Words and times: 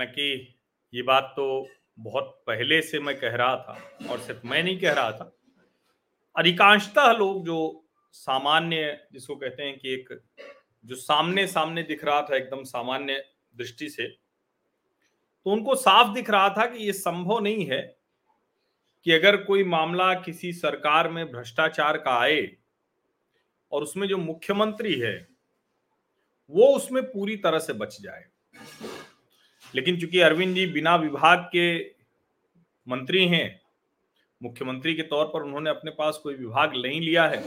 हालाँकि 0.00 0.56
ये 0.92 1.02
बात 1.02 1.32
तो 1.36 1.68
बहुत 1.98 2.42
पहले 2.46 2.80
से 2.82 2.98
मैं 3.00 3.18
कह 3.20 3.34
रहा 3.36 3.56
था 3.56 4.08
और 4.10 4.18
सिर्फ़ 4.18 4.46
मैं 4.46 4.62
नहीं 4.64 4.78
कह 4.80 4.92
रहा 4.92 5.10
था। 5.12 5.32
अधिकांशतः 6.36 7.12
लोग 7.12 7.44
जो 7.44 7.58
सामान्य, 8.12 8.98
जिसको 9.12 9.36
कहते 9.36 9.62
हैं 9.62 9.78
कि 9.78 9.92
एक 9.94 10.08
जो 10.84 10.94
सामने 10.94 11.46
सामने 11.46 11.82
दिख 11.82 12.04
रहा 12.04 12.22
था, 12.22 12.36
एकदम 12.36 12.62
सामान्य 12.62 13.24
दृष्टि 13.56 13.88
से 13.88 14.06
तो 15.46 15.50
उनको 15.50 15.74
साफ़ 15.74 16.14
दिख 16.14 16.30
रहा 16.30 16.48
था 16.48 16.66
कि 16.66 16.84
ये 16.84 16.92
संभव 16.92 17.38
नहीं 17.40 17.66
है 17.66 17.80
कि 19.06 19.12
अगर 19.12 19.36
कोई 19.36 19.64
मामला 19.64 20.12
किसी 20.14 20.52
सरकार 20.52 21.08
में 21.08 21.24
भ्रष्टाचार 21.32 21.96
का 21.98 22.18
आए 22.20 22.50
और 23.72 23.82
उसमें 23.82 24.08
जो 24.08 24.16
मुख्यमंत्री 24.18 24.98
है, 25.00 25.28
वो 26.50 26.74
उसमें 26.76 27.02
पूरी 27.02 27.36
तरह 27.36 27.58
से 27.58 27.72
बच 27.72 28.00
जाए। 28.00 28.24
लेकिन 29.74 30.00
चूँकि 30.00 30.20
अरविंद 30.20 30.54
जी 30.54 30.66
बिना 30.68 30.94
विभाग 30.96 31.48
के 31.52 31.78
मंत्री 32.86 33.26
हैं, 33.28 33.60
मुख्यमंत्री 34.40 34.94
के 34.94 35.02
तौर 35.04 35.26
पर 35.26 35.42
उन्होंने 35.42 35.70
अपने 35.70 35.90
पास 35.90 36.20
कोई 36.22 36.34
विभाग 36.34 36.76
नहीं 36.76 37.00
लिया 37.00 37.26
है 37.26 37.42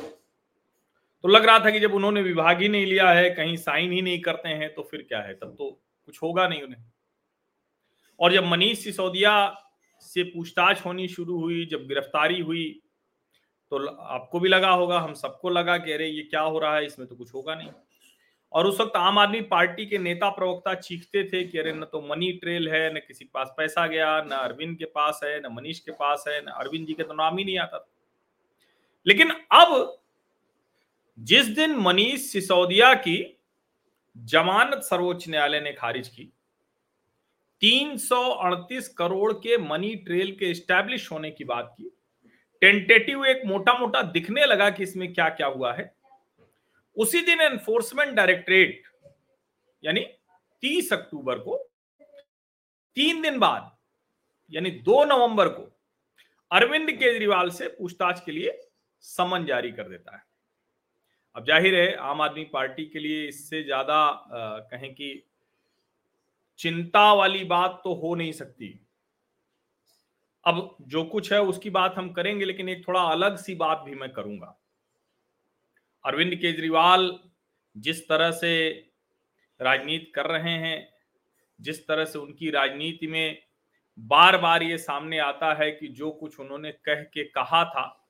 तो 1.24 1.28
लग 1.28 1.46
रहा 1.46 1.60
था 1.60 1.70
कि 1.70 1.80
जब 1.80 1.94
उन्होंने 1.94 2.22
विभाग 2.22 2.62
ही 2.62 2.68
नहीं 2.70 2.86
लिया 2.86 3.10
है, 3.10 3.30
कहीं 3.30 3.56
साइन 3.58 3.92
ही 3.92 4.02
नहीं 4.02 4.22
करते 4.22 4.50
हैं 4.50 4.74
तो 4.74 4.84
फिर 4.84 5.02
क्या 5.02 5.20
है? 5.20 5.34
तब 5.34 5.56
तो 5.58 5.70
कुछ 6.08 6.22
होगा 6.22 6.48
नहीं 6.48 6.62
उन्हें। 6.62 6.84
और 8.20 8.34
जब 8.34 8.46
मनीष 8.46 8.84
सिसोदिया 8.84 9.34
से 10.02 10.24
पूछताछ 10.26 10.86
होनी 10.86 11.08
शुरू 11.08 11.40
हुई, 11.42 11.66
जब 11.66 11.88
गिरफ्तारी 11.88 12.42
हुई 12.42 12.66
तो 13.72 13.86
आपको 13.88 14.40
भी 14.40 14.50
लगा 14.50 14.70
होगा, 14.70 15.00
हम 15.00 15.14
सबको 15.14 15.50
लगा 15.50 15.78
कि 15.78 15.92
अरे 15.92 16.08
ये 16.08 16.24
क्या 16.24 16.42
हो 16.42 16.60
रहा 16.60 16.76
है, 16.76 16.86
इसमें 16.86 17.08
तो 17.08 17.16
कुछ 17.16 17.34
होगा 17.34 17.56
नहीं। 17.56 17.70
और 18.54 18.68
उस 18.68 18.80
वक्त 18.80 18.96
आम 18.96 19.20
आदमी 19.20 19.42
पार्टी 19.42 19.86
के 19.86 19.98
नेता 19.98 20.30
प्रवक्ता 20.30 20.74
चीखते 20.76 21.24
थे 21.24 21.44
कि 21.44 21.58
अरे 21.58 21.72
न 21.74 21.84
तो 21.84 22.02
मनी 22.02 22.32
ट्रेल 22.32 22.70
है, 22.70 22.94
न 22.96 23.00
किसी 23.00 23.26
के 23.26 23.30
पास 23.34 23.54
पैसा 23.58 23.88
गया, 23.88 24.22
न 24.22 24.30
अरविंद 24.30 24.78
के 24.78 24.86
पास 24.86 25.20
है, 25.24 25.40
न 25.40 25.54
मनीष 25.54 25.80
के 25.80 25.92
पास 25.92 26.24
है, 26.28 26.42
न 26.42 26.46
अरविंद 26.46 26.88
जी 26.88 26.94
के 26.94 27.04
तो 27.04 27.14
नाम 27.14 27.38
ही 27.38 27.44
नहीं 27.46 27.58
आता 27.60 27.86
लेकिन 29.06 29.32
अब 29.52 29.98
जिस 31.18 31.46
दिन 31.46 31.76
मनीष 31.76 32.22
सिसोदिया 32.22 32.94
की 32.94 33.38
जमानत 34.18 34.84
सर्वोच्च 34.84 35.30
न्यायालय 35.30 35.60
ने 35.60 35.72
खारिज 35.74 36.08
की 36.08 36.30
338 37.62 38.88
करोड़ 38.88 39.34
के 39.34 39.58
मनी 39.58 39.96
ट्रेल 39.96 40.32
के 40.32 40.54
स्टैब्लिश 40.54 41.12
होने 41.12 41.32
की 41.32 41.44
बात 41.44 41.74
की, 41.78 41.90
टेंटेटिव 42.62 43.26
एक 43.26 43.42
मोटा 43.46 43.74
मोटा 43.80 44.02
दिखने 44.02 44.46
लगा 44.46 44.70
कि 44.70 44.84
इसमें 44.84 45.14
क्या 45.14 45.30
क्या 45.30 45.48
हुआ 45.48 45.74
है। 45.74 45.93
उसी 46.98 47.22
दिन 47.22 47.42
एनफोर्समेंट 47.42 48.14
डायरेक्टरेट 48.16 48.84
यानी 49.84 50.02
30 50.64 50.92
अक्टूबर 50.94 51.40
को, 51.40 51.58
तीन 52.98 53.22
दिन 53.22 53.40
बाद, 53.40 53.72
यानी 54.52 54.72
2 54.82 55.04
नवंबर 55.06 55.48
को, 55.50 55.64
अरविंद 56.52 56.92
केजरीवाल 56.92 57.50
से 57.50 57.68
पूछताछ 57.70 58.24
के 58.26 58.32
लिए 58.32 58.60
समन 59.04 59.46
जारी 59.46 59.72
कर 59.72 59.90
देता 59.90 60.16
है। 60.16 60.24
अब 61.36 61.46
ज़ाहिर 61.46 61.76
है, 61.76 61.94
आम 61.96 62.22
आदमी 62.22 62.44
पार्टी 62.54 62.86
के 62.86 63.00
लिए 63.00 63.28
इससे 63.28 63.64
ज़्यादा 63.64 64.00
कहें 64.72 64.94
कि 64.94 65.24
चिंता 66.60 67.14
वाली 67.14 67.44
बात 67.46 67.82
तो 67.84 67.94
हो 67.94 68.14
नहीं 68.16 68.32
सकती। 68.32 68.80
अब 70.46 70.76
जो 70.84 71.04
कुछ 71.06 71.32
है 71.34 71.42
उसकी 71.42 71.70
बात 71.70 71.96
हम 71.98 72.12
करेंगे, 72.14 72.46
लेकिन 72.46 72.70
एक 72.70 72.88
थोड़ा 72.88 73.02
अलग 73.02 73.38
सी 73.38 73.56
बात 73.56 73.84
भी 73.86 73.96
मैं 73.96 74.12
करूँगा। 74.14 74.56
अरविंद 76.06 76.36
केजरीवाल 76.36 77.20
जिस 77.78 78.10
तरह 78.10 78.32
से 78.32 78.70
राजनीति 79.62 80.06
कर 80.06 80.26
रहे 80.26 80.52
हैं, 80.52 80.90
जिस 81.62 81.88
तरह 81.88 82.06
से 82.06 82.20
उनकी 82.20 82.50
राजनीति 82.50 83.08
में 83.08 83.44
बार 84.00 84.38
बार 84.38 84.64
ये 84.64 84.78
सामने 84.78 85.18
आता 85.18 85.54
है 85.54 85.72
कि 85.72 85.88
जो 85.88 86.12
कुछ 86.12 86.40
उन्होंने 86.40 86.72
कह 86.72 87.02
के 87.04 87.24
कहा 87.24 87.66
था, 87.66 88.10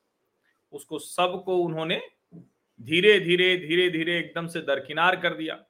उसको 0.72 1.00
सबको 1.00 1.58
उन्होंने 1.58 2.02
धीरे 2.82 3.20
धीरे 3.20 3.58
धीरे 3.58 3.90
धीरे 3.90 4.18
एकदम 4.20 4.48
से 4.48 4.62
दरकिनार 4.62 5.16
कर 5.16 5.34
दिया। 5.34 5.66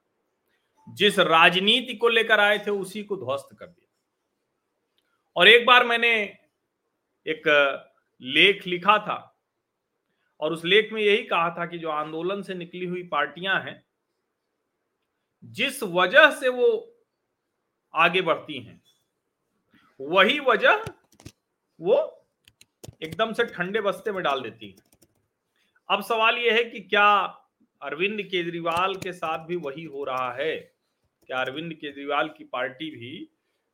जिस 0.90 1.20
राजनीति 1.20 1.94
को 1.94 2.08
लेकर 2.08 2.40
आए 2.40 2.58
थे, 2.58 2.72
उसी 2.72 3.04
को 3.04 3.18
ध्वस्त 3.18 3.56
कर 3.60 3.66
दिया। 3.66 3.90
और 5.36 5.48
एक 5.48 5.66
बार 5.66 5.86
मैंने 5.86 6.38
एक 7.28 7.48
लेख 8.22 8.68
लिखा 8.68 8.98
था 8.98 9.33
और 10.44 10.54
उस 10.54 10.64
लेख 10.66 10.92
में 10.94 11.02
यही 11.02 11.24
कहा 11.24 11.50
था 11.50 11.66
कि 11.66 11.78
जो 11.78 11.90
आंदोलन 11.90 12.42
से 12.42 12.54
निकली 12.54 12.86
हुई 12.86 13.04
पार्टियाँ 13.04 13.60
हैं, 13.62 13.84
जिस 15.44 15.84
वजह 15.84 16.30
से 16.32 16.50
वो 16.50 16.68
आगे 17.94 18.22
बढ़ती 18.22 18.60
हैं, 18.60 18.82
वही 20.00 20.40
वजह 20.40 20.84
वो 21.80 21.96
एकदम 23.04 23.34
से 23.34 23.44
ठंडे 23.46 23.82
बस्ते 23.82 24.12
में 24.12 24.24
डाल 24.24 24.42
देती 24.42 24.68
है। 24.68 24.76
अब 25.90 26.04
सवाल 26.04 26.38
यह 26.38 26.54
है 26.54 26.64
कि 26.64 26.80
क्या 26.80 27.08
अरविंद 27.82 28.22
केजरीवाल 28.22 28.96
के 28.96 29.14
साथ 29.14 29.46
भी 29.46 29.56
वही 29.56 29.84
हो 29.84 30.04
रहा 30.04 30.32
है? 30.34 30.56
क्या 31.30 31.42
अरविंद 31.42 31.74
केजरीवाल 31.74 32.30
की 32.30 32.44
पार्टी 32.44 32.90
भी 32.92 33.30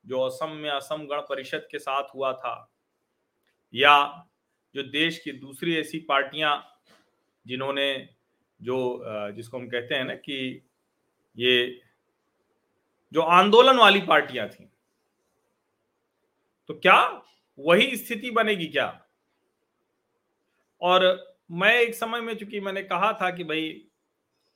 जो 0.05 0.19
असम 0.19 0.51
में 0.51 0.69
असम 0.69 1.05
गण 1.07 1.21
परिषद 1.21 1.67
के 1.71 1.79
साथ 1.79 2.15
हुआ 2.15 2.33
था, 2.33 2.73
या 3.73 4.28
जो 4.75 4.83
देश 4.83 5.17
की 5.19 5.31
दूसरी 5.31 5.75
ऐसी 5.77 5.99
पार्टियाँ 5.99 6.53
जिन्होंने 7.45 7.93
जो 8.59 8.77
जिसको 9.35 9.57
हम 9.57 9.67
कहते 9.69 9.95
हैं 9.95 10.03
ना 10.05 10.15
कि 10.15 10.39
ये 11.37 11.81
जो 13.13 13.21
आंदोलन 13.21 13.77
वाली 13.77 14.01
पार्टियाँ 14.01 14.47
थी। 14.49 14.69
तो 16.69 16.73
क्या 16.73 16.99
वही 17.59 17.95
स्थिति 17.97 18.31
बनेगी 18.31 18.67
क्या? 18.67 18.87
और 20.81 21.05
मैं 21.51 21.73
एक 21.75 21.95
समय 21.95 22.21
में 22.21 22.33
चूँकि 22.35 22.59
मैंने 22.59 22.83
कहा 22.83 23.11
था 23.13 23.29
कि 23.31 23.43
भाई, 23.43 23.85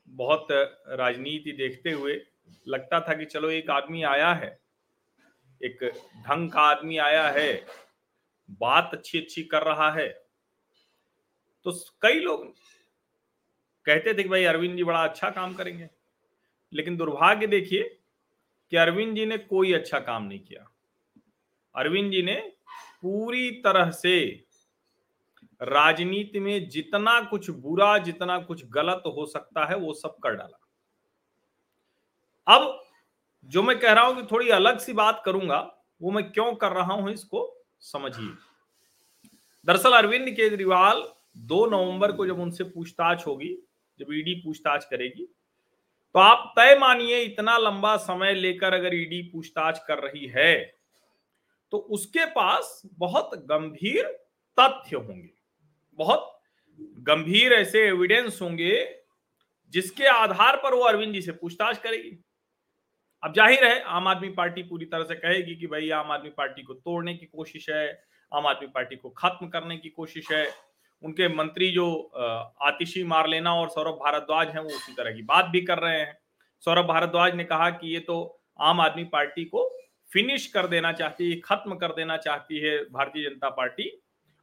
बहुत 0.07 0.47
राजनीति 0.89 1.51
देखते 1.51 1.91
हुए 1.91 2.19
लगता 2.67 2.99
था 2.99 3.13
कि 3.13 3.25
चलो 3.25 3.49
एक 3.49 3.69
आदमी 3.69 4.03
आया 4.03 4.33
है, 4.33 4.59
एक 5.61 5.83
ढंग 6.27 6.51
का 6.51 6.61
आदमी 6.61 6.97
आया 6.97 7.27
है 7.29 7.51
बात 8.51 8.89
अच्छी 8.93 9.21
अच्छी 9.21 9.43
कर 9.43 9.63
रहा 9.63 9.91
है। 9.91 10.23
तो 11.63 11.71
कई 12.01 12.19
लोग 12.19 12.53
कहते 13.85 14.13
थे 14.13 14.23
कि 14.23 14.29
भाई, 14.29 14.43
अरविंद 14.43 14.77
जी 14.77 14.83
बड़ा 14.83 15.03
अच्छा 15.03 15.29
काम 15.29 15.53
करेंगे। 15.53 15.89
लेकिन 16.73 16.97
दुर्भाग्य 16.97 17.47
देखिए 17.47 17.99
कि 18.69 18.77
अरविंद 18.77 19.15
जी 19.15 19.25
ने 19.25 19.37
कोई 19.37 19.73
अच्छा 19.73 19.99
काम 19.99 20.23
नहीं 20.23 20.39
किया। 20.39 20.71
अरविंद 21.75 22.11
जी 22.11 22.21
ने 22.21 22.53
पूरी 23.01 23.51
तरह 23.51 23.91
से 23.91 24.45
राजनीति 25.61 26.39
में 26.39 26.69
जितना 26.69 27.21
कुछ 27.21 27.49
बुरा, 27.49 27.97
जितना 27.97 28.39
कुछ 28.39 28.65
गलत 28.65 29.03
हो 29.07 29.25
सकता 29.25 29.65
है, 29.65 29.75
वो 29.75 29.93
सब 29.93 30.17
कर 30.17 30.35
डाला। 30.35 30.59
अब 32.47 32.83
जो 33.45 33.63
मैं 33.63 33.79
कह 33.79 33.93
रहा 33.93 34.03
हूँ 34.03 34.15
कि 34.15 34.27
थोड़ी 34.31 34.49
अलग 34.49 34.79
सी 34.79 34.93
बात 34.93 35.21
करूँगा, 35.25 35.77
वो 36.01 36.11
मैं 36.11 36.31
क्यों 36.31 36.55
कर 36.55 36.71
रहा 36.71 36.93
हूँ 36.93 37.11
इसको 37.11 37.52
समझिए। 37.83 38.29
दरअसल 39.67 39.93
अरविंद 39.93 40.29
केजरीवाल 40.29 41.03
दो 41.45 41.65
नवंबर 41.67 42.11
को 42.11 42.25
जब 42.27 42.39
उनसे 42.39 42.63
पूछताछ 42.65 43.25
होगी, 43.27 43.55
जब 43.99 44.13
ईडी 44.13 44.33
पूछताछ 44.35 44.85
करेगी 44.85 45.25
तो 46.15 46.19
आप 46.19 46.53
तय 46.57 46.75
मानिए 46.79 47.19
इतना 47.21 47.57
लंबा 47.57 47.95
समय 47.99 48.33
लेकर 48.33 48.73
अगर 48.73 48.95
ईडी 48.95 49.21
पूछताछ 49.23 49.79
कर 49.87 49.99
रही 49.99 50.27
है 50.27 50.55
तो 51.73 51.77
उसके 51.77 52.25
पास 52.31 52.81
बहुत 52.97 53.31
गंभीर 53.45 54.05
तथ्य 54.57 54.95
होंगे। 54.97 55.29
बहुत 55.99 56.29
गंभीर 57.07 57.53
ऐसे 57.53 57.85
एविडेंस 57.87 58.41
होंगे 58.41 58.75
जिसके 59.73 60.07
आधार 60.07 60.55
पर 60.55 60.73
वो 60.73 60.83
अरविंद 60.83 61.13
जी 61.13 61.21
से 61.21 61.31
पूछताछ 61.31 61.77
करेगी। 61.77 62.11
अब 63.23 63.33
ज़ाहिर 63.33 63.63
है, 63.63 63.81
आम 63.81 64.07
आदमी 64.07 64.29
पार्टी 64.29 64.63
पूरी 64.63 64.85
तरह 64.85 65.03
से 65.03 65.15
कहेगी 65.15 65.55
कि 65.55 65.67
भाई, 65.67 65.89
आम 65.91 66.11
आदमी 66.11 66.29
पार्टी 66.29 66.63
को 66.63 66.73
तोड़ने 66.73 67.13
की 67.13 67.25
कोशिश 67.27 67.69
है, 67.69 68.03
आम 68.31 68.47
आदमी 68.47 68.67
पार्टी 68.69 68.95
को 68.95 69.09
खत्म 69.11 69.47
करने 69.47 69.77
की 69.77 69.89
कोशिश 69.89 70.31
है। 70.31 70.47
उनके 71.03 71.27
मंत्री 71.27 71.69
जो 71.71 71.85
आतिशी 72.63 73.03
मार 73.03 73.27
लेना 73.27 73.53
और 73.53 73.69
सौरभ 73.69 73.93
भारद्वाज 73.95 74.47
हैं, 74.47 74.59
वो 74.59 74.69
उसी 74.69 74.93
तरह 74.93 75.11
की 75.11 75.21
बात 75.23 75.45
भी 75.45 75.61
कर 75.61 75.79
रहे 75.79 75.99
हैं। 75.99 76.17
सौरभ 76.63 76.85
भारद्वाज 76.85 77.35
ने 77.35 77.43
कहा 77.43 77.69
कि 77.69 77.93
ये 77.93 77.99
तो 77.99 78.17
आम 78.59 78.81
आदमी 78.81 79.03
पार्टी 79.13 79.45
को 79.45 79.69
फिनिश 80.09 80.47
कर 80.47 80.67
देना 80.67 80.91
चाहती 80.91 81.29
है, 81.29 81.39
खत्म 81.39 81.75
कर 81.75 81.93
देना 81.93 82.17
चाहती 82.17 82.59
है 82.59 82.77
भारतीय 82.91 83.29
जनता 83.29 83.49
पार्टी 83.51 83.89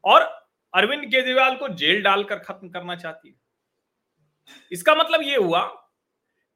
और 0.04 0.22
अरविंद 0.74 1.04
केजरीवाल 1.04 1.56
को 1.56 1.68
जेल 1.74 2.02
डालकर 2.02 2.38
खत्म 2.40 2.68
करना 2.68 2.96
चाहती 2.96 3.28
है। 3.28 3.34
इसका 4.72 4.94
मतलब 4.94 5.22
ये 5.22 5.36
हुआ 5.36 5.60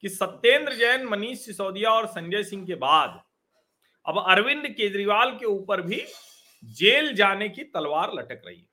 कि 0.04 0.08
सत्येंद्र 0.08 0.72
जैन, 0.72 1.04
मनीष 1.04 1.38
सिसोदिया 1.38 1.90
और 1.90 2.06
संजय 2.06 2.44
सिंह 2.44 2.66
के 2.66 2.74
बाद 2.74 3.22
अब 4.06 4.24
अरविंद 4.28 4.68
केजरीवाल 4.68 5.30
के 5.30 5.46
ऊपर 5.46 5.82
भी 5.82 6.02
जेल 6.64 7.14
जाने 7.14 7.48
की 7.48 7.64
तलवार 7.64 8.12
लटक 8.14 8.42
रही 8.46 8.60
है। 8.60 8.66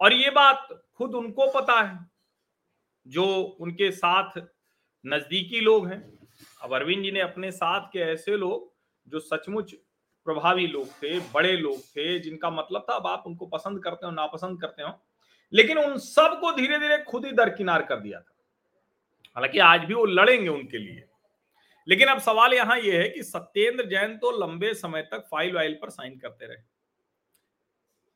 और 0.00 0.12
ये 0.12 0.30
बात 0.30 0.68
खुद 0.94 1.14
उनको 1.14 1.46
पता 1.46 1.82
है, 1.82 2.10
जो 3.06 3.42
उनके 3.60 3.90
साथ 3.90 4.30
नजदीकी 5.06 5.60
लोग 5.60 5.88
हैं। 5.88 6.18
अब 6.62 6.74
अरविंद 6.74 7.04
जी 7.04 7.10
ने 7.10 7.20
अपने 7.20 7.52
साथ 7.52 7.80
के 7.92 7.98
ऐसे 7.98 8.36
लोग, 8.36 8.74
जो 9.08 9.20
सचमुच 9.20 9.74
प्रभावी 10.24 10.66
लोग 10.66 10.88
थे, 10.88 11.20
बड़े 11.20 11.56
लोग 11.56 11.80
थे, 11.80 12.18
जिनका 12.18 12.50
मतलब 12.50 12.86
था, 12.90 12.94
अब 12.94 13.06
आप 13.06 13.24
उनको 13.26 13.46
पसंद 13.46 13.84
करते 13.84 14.06
हो, 14.06 14.12
नापसंद 14.12 14.60
करते 14.60 14.82
हो, 14.82 14.92
लेकिन 15.52 15.78
उन 15.78 15.98
सबको 15.98 16.52
धीरे 16.52 16.78
धीरे 16.78 16.98
खुद 16.98 17.26
ही 17.26 17.32
दरकिनार 17.32 17.82
कर 17.82 18.00
दिया 18.00 18.20
था। 18.20 18.37
हालाँकि 19.38 19.58
आज 19.58 19.80
भी 19.80 19.94
वो 19.94 20.04
लड़ेंगे 20.04 20.48
उनके 20.48 20.78
लिए। 20.78 21.04
लेकिन 21.88 22.08
अब 22.08 22.18
सवाल 22.18 22.54
यहाँ 22.54 22.78
यह 22.78 23.00
है 23.00 23.08
कि 23.08 23.22
सत्येंद्र 23.22 23.84
जैन 23.84 24.16
तो 24.18 24.46
लंबे 24.46 24.74
समय 24.74 25.02
तक 25.02 25.18
फ़ाइल 25.30 25.54
वाइल 25.54 25.74
पर 25.74 25.90
साइन 25.90 26.18
करते 26.18 26.46
रहे। 26.46 26.56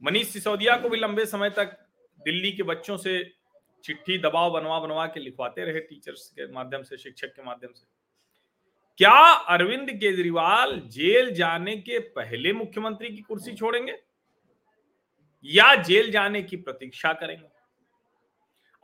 मनीष 0.02 0.28
सिसोदिया 0.28 0.76
को 0.76 0.88
भी 0.88 0.98
लंबे 0.98 1.26
समय 1.26 1.50
तक 1.50 1.86
दिल्ली 2.20 2.52
के 2.52 2.62
बच्चों 2.62 2.96
से 2.96 3.34
चिट्ठी, 3.84 4.18
दबाव 4.18 4.50
बनवा 4.50 4.80
बनवा 4.80 5.06
के 5.06 5.20
लिखवाते 5.20 5.64
रहे 5.64 5.80
टीचर्स 5.80 6.28
के 6.28 6.52
माध्यम 6.52 6.82
से, 6.82 6.96
शिक्षक 6.96 7.26
के 7.26 7.42
माध्यम 7.42 7.72
से। 7.72 7.86
क्या 8.96 9.32
अरविंद 9.32 9.90
केजरीवाल 9.90 10.80
जेल 10.80 11.34
जाने 11.34 11.76
के 11.76 11.98
पहले 11.98 12.52
मुख्यमंत्री 12.52 13.08
की 13.08 13.22
कुर्सी 13.22 13.54
छोड़ेंगे? 13.54 13.98
या 15.44 15.74
जेल 15.74 16.10
जाने 16.10 16.42
की 16.42 16.56
प्रतीक्षा 16.56 17.12
करेंगे? 17.12 17.48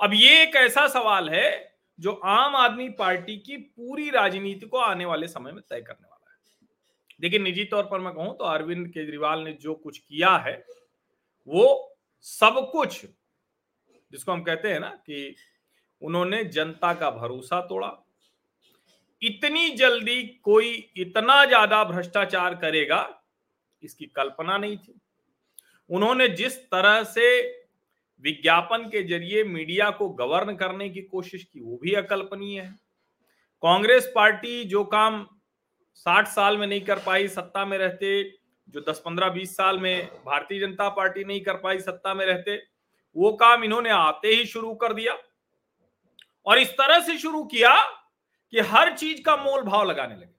अब 0.00 0.14
ये 0.14 0.42
एक 0.42 0.56
ऐसा 0.56 0.88
सवाल 0.88 1.30
है 1.30 1.67
जो 1.98 2.12
आम 2.12 2.56
आदमी 2.56 2.88
पार्टी 2.98 3.36
की 3.38 3.56
पूरी 3.56 4.08
राजनीति 4.10 4.66
को 4.66 4.78
आने 4.78 5.04
वाले 5.04 5.28
समय 5.28 5.52
में 5.52 5.62
तय 5.62 5.80
करने 5.80 6.06
वाला 6.06 6.32
है। 6.32 6.36
देखिए, 7.20 7.38
निजी 7.38 7.64
तौर 7.64 7.84
पर 7.84 8.00
मैं 8.00 8.12
कहूँ 8.14 8.36
तो 8.36 8.44
अरविंद 8.44 8.86
केजरीवाल 8.88 9.40
ने 9.40 9.52
जो 9.52 9.74
कुछ 9.74 9.98
किया 9.98 10.36
है, 10.38 10.64
वो 11.48 11.96
सब 12.26 12.68
कुछ, 12.72 13.04
जिसको 14.10 14.32
हम 14.32 14.42
कहते 14.42 14.72
हैं 14.72 14.80
ना 14.80 14.88
कि 14.88 15.34
उन्होंने 16.02 16.44
जनता 16.46 16.92
का 16.94 17.10
भरोसा 17.10 17.60
तोड़ा। 17.60 17.92
इतनी 19.22 19.68
जल्दी 19.70 20.22
कोई 20.42 20.72
इतना 20.96 21.44
ज़्यादा 21.44 21.82
भ्रष्टाचार 21.84 22.54
करेगा, 22.54 23.22
इसकी 23.82 24.06
कल्पना 24.06 24.58
नहीं 24.58 24.76
थी। 24.78 25.00
उन्होंने 25.90 26.28
जिस 26.28 26.58
तरह 26.62 27.02
से 27.04 27.26
विज्ञापन 28.20 28.84
के 28.84 29.02
ज़रिए 29.02 29.44
मीडिया 29.44 29.90
को 29.90 30.08
गवर्न 30.08 30.56
करने 30.56 30.88
की 30.88 31.02
कोशिश 31.02 31.44
की, 31.44 31.60
वो 31.60 31.78
भी 31.82 31.92
अकल्पनीय 31.92 32.60
है। 32.60 32.76
कांग्रेस 33.62 34.12
पार्टी 34.14 34.64
जो 34.64 34.84
काम 34.84 35.26
60 35.94 36.26
साल 36.26 36.58
में 36.58 36.66
नहीं 36.66 36.80
कर 36.80 36.98
पाई, 36.98 37.28
सत्ता 37.28 37.64
में 37.64 37.78
रहते, 37.78 38.30
जो 38.68 38.80
10 38.80 39.02
15 39.04 39.28
20 39.28 39.56
साल 39.56 39.78
में 39.78 40.08
भारतीय 40.26 40.60
जनता 40.60 40.88
पार्टी 40.88 41.24
नहीं 41.24 41.40
कर 41.40 41.54
पाई, 41.54 41.78
सत्ता 41.78 42.14
में 42.14 42.26
रहते, 42.26 42.56
वो 43.16 43.32
काम 43.32 43.64
इन्होंने 43.64 43.90
आते 43.90 44.28
ही 44.28 44.46
शुरू 44.46 44.74
कर 44.74 44.92
दिया। 44.92 45.18
और 46.46 46.58
इस 46.58 46.70
तरह 46.70 47.00
से 47.00 47.18
शुरू 47.18 47.44
किया 47.44 47.82
कि 48.50 48.60
हर 48.60 48.96
चीज़ 48.96 49.22
का 49.22 49.36
मोल 49.36 49.62
भाव 49.62 49.90
लगाने 49.90 50.14
लगे। 50.14 50.34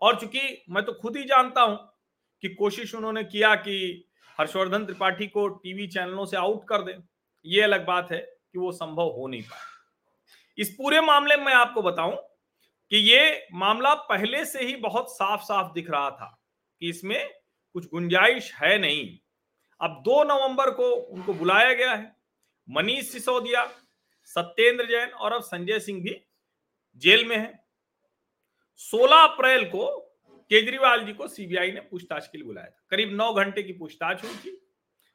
और 0.00 0.20
चूँकि 0.20 0.64
मैं 0.70 0.84
तो 0.84 0.92
खुद 0.92 1.16
ही 1.16 1.24
जानता 1.24 1.62
हूँ 1.62 1.92
कि 2.42 2.48
कोशिश 2.48 2.94
उन्होंने 2.94 3.24
किया 3.24 3.54
कि 3.54 4.08
हर्षवर्धन 4.40 4.84
त्रिपाठी 4.84 5.26
को 5.26 5.48
टीवी 5.48 5.86
चैनलों 5.86 6.24
से 6.26 6.36
आउट 6.36 6.64
कर 6.68 6.82
दे। 6.82 6.96
ये 7.44 7.62
अलग 7.62 7.86
बात 7.86 8.12
है 8.12 8.18
कि 8.18 8.58
वो 8.58 8.72
संभव 8.72 9.08
हो 9.08 9.26
नहीं 9.28 9.42
पाया 9.42 9.62
इस 10.58 10.70
पूरे 10.70 11.00
मामले 11.00 11.36
में 11.36 11.52
आपको 11.52 11.82
बताऊँ 11.82 12.16
कि 12.90 12.96
ये 12.96 13.48
मामला 13.52 13.94
पहले 13.94 14.44
से 14.44 14.64
ही 14.64 14.76
बहुत 14.76 15.10
साफ़ 15.10 15.42
साफ़ 15.42 15.72
दिख 15.72 15.90
रहा 15.90 16.10
था 16.10 16.42
कि 16.80 16.88
इसमें 16.88 17.30
कुछ 17.74 17.88
गुंजाइश 17.90 18.52
है 18.54 18.78
नहीं। 18.78 19.18
अब 19.80 20.02
दो 20.04 20.24
नवंबर 20.24 20.70
को 20.70 20.90
उनको 20.90 21.34
बुलाया 21.34 21.74
गया 21.74 21.94
है, 21.94 22.16
मनीष 22.68 23.08
सिसोदिया, 23.08 23.64
सत्येंद्र 24.24 24.86
जैन 24.86 25.10
और 25.10 25.32
अब 25.32 25.42
संजय 25.42 25.80
सिंह 25.80 26.02
भी 26.02 26.20
जेल 26.96 27.24
में 27.28 27.36
है। 27.36 27.64
16 28.76 29.16
अप्रैल 29.16 29.64
को 29.64 30.09
केजरीवाल 30.50 31.04
जी 31.06 31.12
को 31.12 31.26
सीबीआई 31.28 31.72
ने 31.72 31.80
पूछताछ 31.80 32.26
के 32.26 32.38
लिए 32.38 32.46
बुलाया 32.46 32.66
था। 32.66 32.86
करीब 32.90 33.12
नौ 33.14 33.32
घंटे 33.34 33.62
की 33.62 33.72
पूछताछ 33.72 34.24
हुई 34.24 34.34
थी 34.36 34.56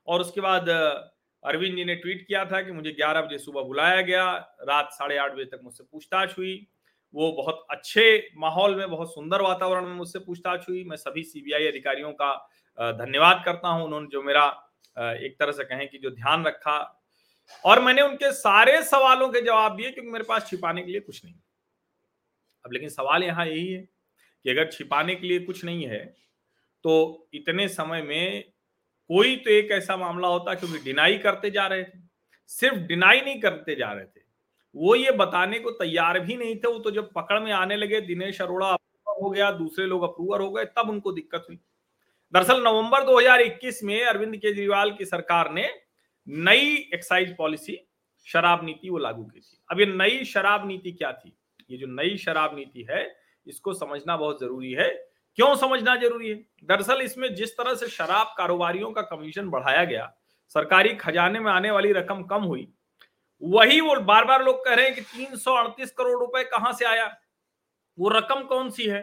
और 0.08 0.22
उसके 0.22 0.42
बाद 0.42 0.70
अरविंद 0.70 1.76
जी 1.76 1.84
ने 1.86 1.96
ट्वीट 1.96 2.26
किया 2.28 2.44
था 2.46 2.62
कि 2.62 2.72
मुझे 2.72 2.92
11 2.92 3.22
बजे 3.22 3.38
सुबह 3.38 3.62
बुलाया 3.64 4.02
गया, 4.02 4.26
रात 4.62 4.90
साढ़े 4.94 5.18
आठ 5.18 5.34
बजे 5.34 5.46
तक 5.46 5.60
मुझसे 5.64 5.84
पूछताछ 5.84 6.38
हुई। 6.38 6.68
वो 7.14 7.32
बहुत 7.34 7.66
अच्छे 7.72 8.06
माहौल 8.38 8.76
में, 8.76 8.90
बहुत 8.90 9.14
सुंदर 9.14 9.42
वातावरण 9.42 9.86
में 9.86 9.96
मुझसे 9.96 10.20
पूछताछ 10.20 10.68
हुई। 10.70 10.84
मैं 10.84 10.98
सभी 10.98 11.24
सीबीआई 11.24 11.68
अधिकारियों 11.68 12.12
का 12.14 12.34
धन्यवाद 12.78 13.42
करता 13.46 13.68
हूँ। 13.68 13.86
उन्होंने 13.86 14.08
जो 14.12 14.22
मेरा 14.24 14.46
एक 14.98 15.36
तरह 15.40 15.52
से 15.52 15.64
कहें 15.64 15.88
कि 15.90 15.98
जो 15.98 16.10
ध्यान 16.12 16.46
रखा 16.46 16.78
और 17.66 17.82
मैंने 17.82 18.02
उनके 18.02 18.32
सारे 18.34 18.82
सवालों 18.84 19.30
के 19.30 19.42
जवाब 19.42 19.76
दिए 19.76 19.92
क्योंकि 19.92 20.12
मेरे 20.12 20.24
पास 20.24 20.50
छिपाने 20.50 20.84
के 20.84 20.92
लिए 20.92 21.02
कुछ 21.02 21.24
नहीं। 21.26 21.36
अब 22.66 22.74
लेकिन 22.74 22.90
सवाल 22.90 23.24
यहाँ 23.24 23.46
यही 23.48 23.68
है 23.68 23.88
कि 24.46 24.52
अगर 24.52 24.72
छिपाने 24.72 25.16
के 25.16 25.28
लिए 25.28 25.40
कुछ 25.40 25.64
नहीं 25.66 25.86
है 25.86 26.06
तो 26.84 27.28
इतने 27.34 27.68
समय 27.68 28.02
में 28.02 28.44
कोई 29.10 29.36
तो 29.36 29.50
एक 29.50 29.72
ऐसा 29.72 29.98
मामला 29.98 30.28
होता 30.28 30.54
क्योंकि 30.54 30.78
डिनाई 30.78 31.18
करते 31.18 31.50
जा 31.52 31.66
रहे 31.68 31.84
थे। 31.84 32.00
सिर्फ़ 32.48 32.78
डिनाई 32.78 33.22
नहीं 33.22 33.40
करते 33.42 33.76
जा 33.76 33.92
रहे 33.92 34.06
थे। 34.06 34.22
वो 34.76 34.96
ये 34.96 35.12
बताने 35.12 35.60
को 35.60 35.72
तैयार 35.72 36.20
भी 36.20 36.36
नहीं 36.38 36.56
थे, 36.56 36.68
वो 36.68 36.80
तो 36.80 36.92
जब 36.92 37.12
पकड़ 37.14 37.40
में 37.40 37.52
आने 37.52 37.76
लगे, 37.76 38.02
दिनेश 38.02 38.42
अरोड़ा 38.42 38.68
अप्रूवर 38.68 39.24
हो 39.24 39.30
गया, 39.30 39.52
दूसरे 39.52 39.86
लोग 39.86 40.04
अप्रूवर 40.04 40.42
हो 40.42 40.52
गए, 40.52 40.66
तब 40.66 40.90
उनको 40.90 41.12
दिक्कत 41.12 41.46
हुई। 41.50 41.60
दरअसल 42.34 42.64
नवंबर 42.64 43.04
2021 43.04 43.84
में 43.84 44.04
अरविंद 44.04 44.38
केजरीवाल 44.38 44.92
की 44.92 45.06
सरकार 45.06 45.52
ने 45.52 45.70
नई 46.28 46.76
एक्साइज 46.94 47.36
पॉलिसी 47.38 47.80
शराब 48.28 48.66
नीति 48.66 48.90
वो 48.90 48.98
लागू 48.98 49.24
की 49.24 49.40
थी। 49.40 49.58
अब 49.72 49.80
ये 49.80 49.86
नई 49.86 50.24
शराब 50.26 50.68
नीति 50.68 50.92
क्या 50.92 51.12
थी? 51.14 51.38
ये 51.72 51.78
जो 51.78 51.88
नई 51.88 52.18
शराब 52.18 52.56
नीति 52.56 52.88
है 52.92 53.25
इसको 53.48 53.74
समझना 53.74 54.18
बहुत 54.18 54.40
ज़रूरी 54.40 54.72
है। 54.72 54.90
क्यों 55.38 55.56
समझना 55.56 55.96
ज़रूरी 55.96 56.30
है? 56.30 56.36
दरअसल 56.64 57.02
इसमें 57.02 57.34
जिस 57.36 57.58
तरह 57.58 57.76
से 57.76 57.88
शराब 57.88 58.34
कारोबारियों 58.38 58.92
का 58.92 59.02
कमीशन 59.02 59.50
बढ़ाया 59.50 59.84
गया, 59.84 60.12
सरकारी 60.56 60.94
खजाने 60.96 61.40
में 61.40 61.52
आने 61.52 61.72
वाली 61.72 61.92
रकम 61.92 62.24
कम 62.24 62.44
हुई, 62.44 62.68
वही 63.42 63.82
वो 63.82 63.96
बार 64.02 64.26
बार 64.26 64.44
लोग 64.44 64.64
कह 64.66 64.74
रहे 64.74 64.86
हैं 64.86 64.96
कि 64.96 65.02
तीन 65.02 65.36
सौ 65.36 65.54
अड़तीस 65.54 65.92
करोड़ 65.92 66.20
रुपए 66.20 66.44
कहाँ 66.44 66.72
से 66.74 66.86
आया? 66.86 67.06
वो 67.98 68.10
रकम 68.10 68.44
कौन 68.44 68.70
सी 68.70 68.86
है? 68.86 69.02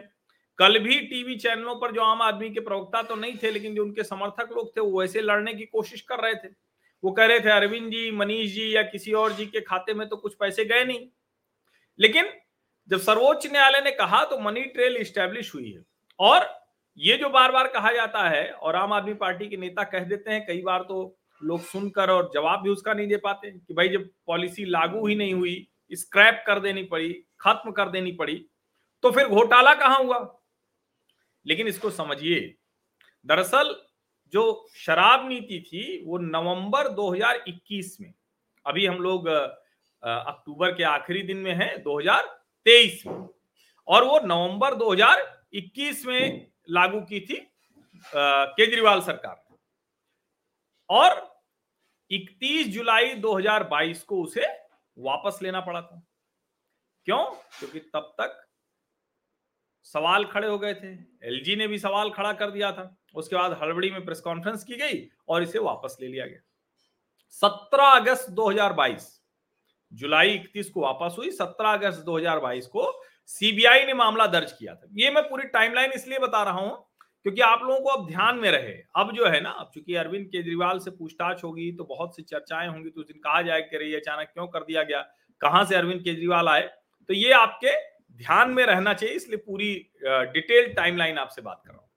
कल 0.59 0.79
भी 0.79 0.99
टीवी 1.01 1.35
चैनलों 1.35 1.75
पर 1.75 1.91
जो 1.91 2.01
आम 2.01 2.21
आदमी 2.21 2.49
के 2.49 2.59
प्रवक्ता 2.59 3.01
तो 3.01 3.15
नहीं 3.15 3.37
थे, 3.43 3.51
लेकिन 3.51 3.75
जो 3.75 3.83
उनके 3.83 4.03
समर्थक 4.03 4.51
लोग 4.51 4.75
थे, 4.77 4.81
वो 4.81 4.99
वैसे 4.99 5.21
लड़ने 5.21 5.53
की 5.53 5.65
कोशिश 5.65 6.01
कर 6.01 6.19
रहे 6.19 6.35
थे। 6.35 6.47
वो 7.03 7.11
कह 7.11 7.25
रहे 7.25 7.39
थे, 7.39 7.49
अरविंद 7.49 7.91
जी, 7.91 8.11
मनीष 8.11 8.51
जी 8.51 8.75
या 8.75 8.81
किसी 8.83 9.13
और 9.13 9.33
जी 9.33 9.45
के 9.45 9.61
खाते 9.61 9.93
में 9.93 10.07
तो 10.09 10.17
कुछ 10.17 10.35
पैसे 10.35 10.65
गए 10.65 10.83
नहीं। 10.83 11.07
लेकिन 11.99 12.25
जब 12.89 12.99
सर्वोच्च 12.99 13.45
न्यायालय 13.47 13.81
ने 13.81 13.91
कहा 13.93 14.23
तो 14.25 14.39
मनी 14.39 14.61
ट्रेल 14.65 15.03
स्टैब्लिश 15.03 15.53
हुई 15.55 15.71
है। 15.71 15.83
और 16.19 16.47
ये 16.97 17.17
जो 17.17 17.29
बार 17.29 17.51
बार 17.51 17.67
कहा 17.67 17.91
जाता 17.91 18.27
है, 18.29 18.49
और 18.49 18.75
आम 18.75 18.93
आदमी 18.93 19.13
पार्टी 19.15 19.47
के 19.49 19.57
नेता 19.57 19.83
कह 19.83 20.03
देते 20.05 20.31
हैं, 20.31 20.45
कई 20.47 20.61
बार 20.61 20.83
तो 20.83 21.15
लोग 21.41 21.61
सुनकर 21.61 22.09
और 22.09 22.29
जवाब 22.33 22.61
भी 22.63 22.69
उसका 22.69 22.93
नहीं 22.93 23.07
दे 23.07 23.17
पाते 23.17 23.51
कि 23.51 23.73
भाई 23.73 23.89
जब 23.89 24.09
पॉलिसी 24.27 24.65
लागू 24.65 25.05
ही 25.07 25.15
नहीं 25.15 25.33
हुई 25.33 25.67
स्क्रैप 25.91 26.43
कर 26.47 26.59
देनी 26.59 26.83
पड़ी, 26.83 27.13
खत्म 27.39 27.71
कर 27.71 27.89
देनी 27.89 28.11
पड़ी 28.11 28.45
तो 29.03 29.11
फिर 29.11 29.27
घोटाला 29.27 29.73
कहाँ 29.75 29.97
हुआ? 29.97 30.39
लेकिन 31.45 31.67
इसको 31.67 31.89
समझिए, 31.91 32.39
दरअसल 33.25 33.75
जो 34.33 34.67
शराब 34.75 35.27
नीति 35.29 35.59
थी, 35.61 36.03
वो 36.05 36.17
नवंबर 36.17 36.87
2021 36.89 37.97
में, 38.01 38.13
अभी 38.65 38.85
हम 38.85 38.97
लोग 38.97 39.27
अक्टूबर 39.27 40.71
के 40.71 40.83
आखिरी 40.85 41.21
दिन 41.23 41.37
में 41.37 41.53
हैं 41.53 41.81
2023 42.65 43.05
में। 43.05 43.27
और 43.87 44.03
वो 44.03 44.19
नवंबर 44.19 44.75
2021 44.75 46.05
में 46.05 46.51
लागू 46.69 47.01
की 47.01 47.19
थी 47.19 47.35
केजरीवाल 48.15 49.01
सरकार 49.01 49.43
और 50.89 51.41
31 52.11 52.67
जुलाई 52.67 53.13
2022 53.15 54.03
को 54.03 54.23
उसे 54.23 54.47
वापस 54.97 55.39
लेना 55.43 55.59
पड़ा 55.61 55.81
था। 55.81 56.01
क्यों? 57.05 57.25
क्योंकि 57.59 57.79
तब 57.79 58.13
तक 58.21 58.39
सवाल 59.83 60.25
खड़े 60.25 60.47
हो 60.47 60.57
गए 60.59 60.73
थे। 60.73 60.91
एलजी 61.27 61.55
ने 61.55 61.67
भी 61.67 61.77
सवाल 61.79 62.09
खड़ा 62.09 62.33
कर 62.33 62.51
दिया 62.51 62.71
था। 62.71 62.95
उसके 63.15 63.35
बाद 63.35 63.57
हड़बड़ी 63.61 63.89
में 63.91 64.05
प्रेस 64.05 64.19
कॉन्फ्रेंस 64.19 64.63
की 64.63 64.75
गई 64.75 65.09
और 65.27 65.43
इसे 65.43 65.59
वापस 65.59 65.97
ले 66.01 66.07
लिया 66.07 66.25
गया। 66.27 66.39
17 67.29 67.95
अगस्त 67.95 68.29
2022 68.29 69.22
जुलाई 69.93 70.29
31 70.29 70.69
को 70.69 70.81
वापस 70.81 71.15
हुई 71.17 71.31
17 71.31 71.73
अगस्त 71.73 72.03
2022 72.05 72.65
को 72.67 72.91
सीबीआई 73.29 73.85
ने 73.85 73.93
मामला 73.95 74.25
दर्ज 74.27 74.51
किया 74.51 74.73
था। 74.75 74.87
ये 74.93 75.11
मैं 75.11 75.23
पूरी 75.23 75.43
टाइमलाइन 75.49 75.91
इसलिए 75.91 76.19
बता 76.19 76.43
रहा 76.43 76.59
हूँ, 76.59 76.71
क्योंकि 77.25 77.41
आप 77.41 77.61
लोगों 77.63 77.79
को 77.79 77.89
अब 77.89 78.07
ध्यान 78.07 78.37
में 78.37 78.49
रहे। 78.51 78.73
अब 78.95 79.11
जो 79.15 79.27
है 79.27 79.39
ना, 79.41 79.49
अब 79.49 79.71
चूँकि 79.73 79.95
अरविंद 79.95 80.25
केजरीवाल 80.27 80.79
से 80.79 80.91
पूछताछ 80.91 81.43
होगी 81.43 81.71
तो 81.71 81.83
बहुत 81.85 82.15
सी 82.15 82.23
चर्चाएँ 82.23 82.67
होंगी 82.69 82.89
तो 82.89 83.01
उस 83.01 83.07
दिन 83.07 83.17
कहा 83.19 83.41
जाए 83.41 83.61
कि 83.61 83.77
रही 83.77 83.95
अचानक 83.95 84.29
क्यों 84.33 84.47
कर 84.47 84.63
दिया 84.63 84.83
गया? 84.83 85.01
कहाँ 85.41 85.63
से 85.65 85.75
अरविंद 85.75 86.01
केजरीवाल 86.01 86.47
आए? 86.49 86.69
तो 87.09 87.13
ये 87.13 87.31
आपके 87.33 87.71
ध्यान 88.17 88.51
में 88.51 88.65
रहना 88.65 88.93
चाहिए, 88.93 89.15
इसलिए 89.15 89.37
पूरी 89.37 89.73
डिटेल 90.03 90.73
टाइमलाइन 90.73 91.17
आपसे 91.17 91.41
बात 91.41 91.61
कर 91.65 91.71
रहा 91.71 91.79
हूँ। 91.79 91.89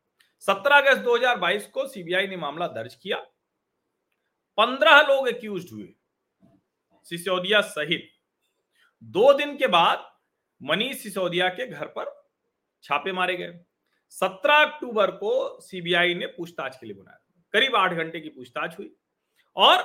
सत्रह 0.44 0.76
अगस्त 0.76 1.02
2022 1.02 1.66
को 1.66 1.86
सीबीआई 1.88 2.26
ने 2.26 2.36
मामला 2.36 2.66
दर्ज 2.70 2.94
किया। 2.94 3.16
पंद्रह 4.58 5.00
लोग 5.04 5.28
एक्यूज 5.28 5.70
हुए। 5.72 5.88
सिसोदिया 7.10 7.60
सहित। 7.60 8.10
दो 9.02 9.32
दिन 9.32 9.56
के 9.56 9.66
बाद 9.66 10.10
मनीष 10.60 11.02
सिसोदिया 11.02 11.48
के 11.48 11.66
घर 11.66 11.86
पर 11.88 12.14
छापे 12.84 13.12
मारे 13.12 13.36
गए। 13.36 13.58
सत्रह 14.12 14.54
अक्टूबर 14.54 15.10
को 15.10 15.60
सीबीआई 15.60 16.14
ने 16.14 16.26
पूछताछ 16.26 16.76
के 16.76 16.86
लिए 16.86 16.94
बुलाया। 16.94 17.18
करीब 17.54 17.76
आठ 17.76 17.92
घंटे 17.92 18.20
की 18.20 18.28
पूछताछ 18.28 18.78
हुई 18.78 18.90
और 19.56 19.82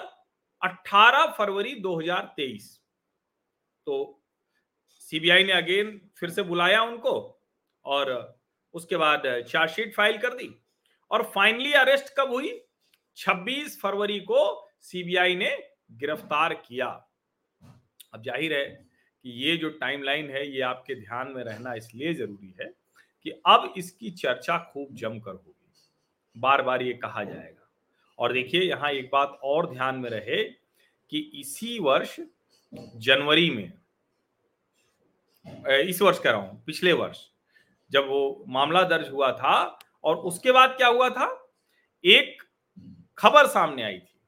18 0.62 1.26
फरवरी 1.38 1.74
2023 1.76 2.70
तो 3.88 4.24
सीबीआई 5.02 5.44
ने 5.44 5.54
अगेन 5.54 6.00
फिर 6.18 6.30
से 6.30 6.44
बुलाया 6.44 6.82
उनको 6.84 7.14
और 7.86 8.40
उसके 8.74 8.98
बाद 8.98 9.24
चार्जशीट 9.50 9.94
फ़ाइल 9.96 10.18
कर 10.18 10.34
दी 10.34 10.50
और 11.12 11.24
फाइनली 11.36 11.74
अरेस्ट 11.74 12.14
कब 12.18 12.32
हुई? 12.32 12.60
26 13.18 13.80
फरवरी 13.82 14.20
को 14.20 14.70
सीबीआई 14.82 15.36
ने 15.36 15.50
गिरफ़्तार 15.92 16.54
किया। 16.54 16.88
अब 18.14 18.24
ज़ाहिर 18.24 18.54
है 18.54 18.66
कि 18.66 19.30
ये 19.44 19.56
जो 19.58 19.70
टाइमलाइन 19.72 20.30
है, 20.30 20.48
ये 20.48 20.62
आपके 20.64 20.96
ध्यान 20.96 21.32
में 21.32 21.44
रहना 21.44 21.74
इसलिए 21.74 22.14
ज़रूरी 22.14 22.54
है 22.60 22.72
कि 23.26 23.30
अब 23.48 23.74
इसकी 23.78 24.12
चर्चा 24.12 24.58
खूब 24.74 24.94
जमकर 24.94 25.32
होगी। 25.32 25.56
बार 26.36 26.62
बार 26.62 26.82
ये 26.84 26.94
कहा 26.96 27.24
जाएगा। 27.24 27.68
और 28.20 28.34
देखिए, 28.34 28.62
यहाँ 28.62 28.92
एक 28.92 29.10
बात 29.14 29.40
और 29.44 29.70
ध्यान 29.74 29.96
में 29.96 30.10
रहे 30.10 30.44
कि 30.44 31.20
इसी 31.36 31.78
वर्ष 31.80 32.20
जनवरी 32.74 33.50
में 33.50 33.72
इस 35.82 36.02
वर्ष 36.02 36.20
कह 36.20 36.32
रहा 36.32 36.40
हूँ, 36.40 36.64
पिछले 36.66 36.94
वर्ष 36.94 37.20
जब 37.92 38.08
वो 38.08 38.46
मामला 38.48 38.82
दर्ज 38.86 39.10
हुआ 39.10 39.32
था 39.34 39.80
और 40.04 40.16
उसके 40.18 40.52
बाद 40.52 40.76
क्या 40.78 40.88
हुआ 40.88 41.10
था? 41.10 41.28
एक 42.04 42.44
खबर 43.18 43.48
सामने 43.48 43.84
आई 43.84 43.98
थी, 43.98 44.20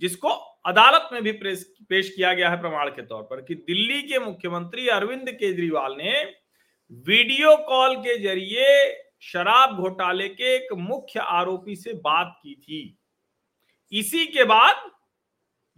जिसको 0.00 0.28
अदालत 0.66 1.08
में 1.12 1.22
भी 1.22 1.32
पेश 1.32 2.12
किया 2.16 2.32
गया 2.34 2.50
है 2.50 2.60
प्रमाण 2.60 2.88
के 2.90 3.02
तौर 3.02 3.22
पर 3.22 3.40
कि 3.40 3.54
दिल्ली 3.54 4.02
के 4.02 4.18
मुख्यमंत्री 4.18 4.88
अरविंद 4.88 5.30
केजरीवाल 5.30 5.94
ने 5.98 6.12
वीडियो 7.06 7.56
कॉल 7.66 7.96
के 7.96 8.18
ज़रिए 8.18 8.66
शराब 9.22 9.76
घोटाले 9.76 10.28
के 10.28 10.54
एक 10.54 10.72
मुख्य 10.72 11.20
आरोपी 11.20 11.76
से 11.76 11.92
बात 11.94 12.34
की 12.42 12.54
थी। 12.54 12.98
इसी 13.92 14.26
के 14.26 14.44
बाद 14.44 14.90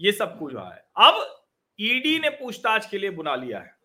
ये 0.00 0.12
सब 0.12 0.38
कुछ 0.38 0.54
हुआ 0.54 0.68
है। 0.74 0.84
अब 0.98 1.44
ईडी 1.78 2.18
ने 2.18 2.30
पूछताछ 2.30 2.88
के 2.90 2.98
लिए 2.98 3.10
बुला 3.10 3.34
लिया 3.36 3.58
है। 3.58 3.76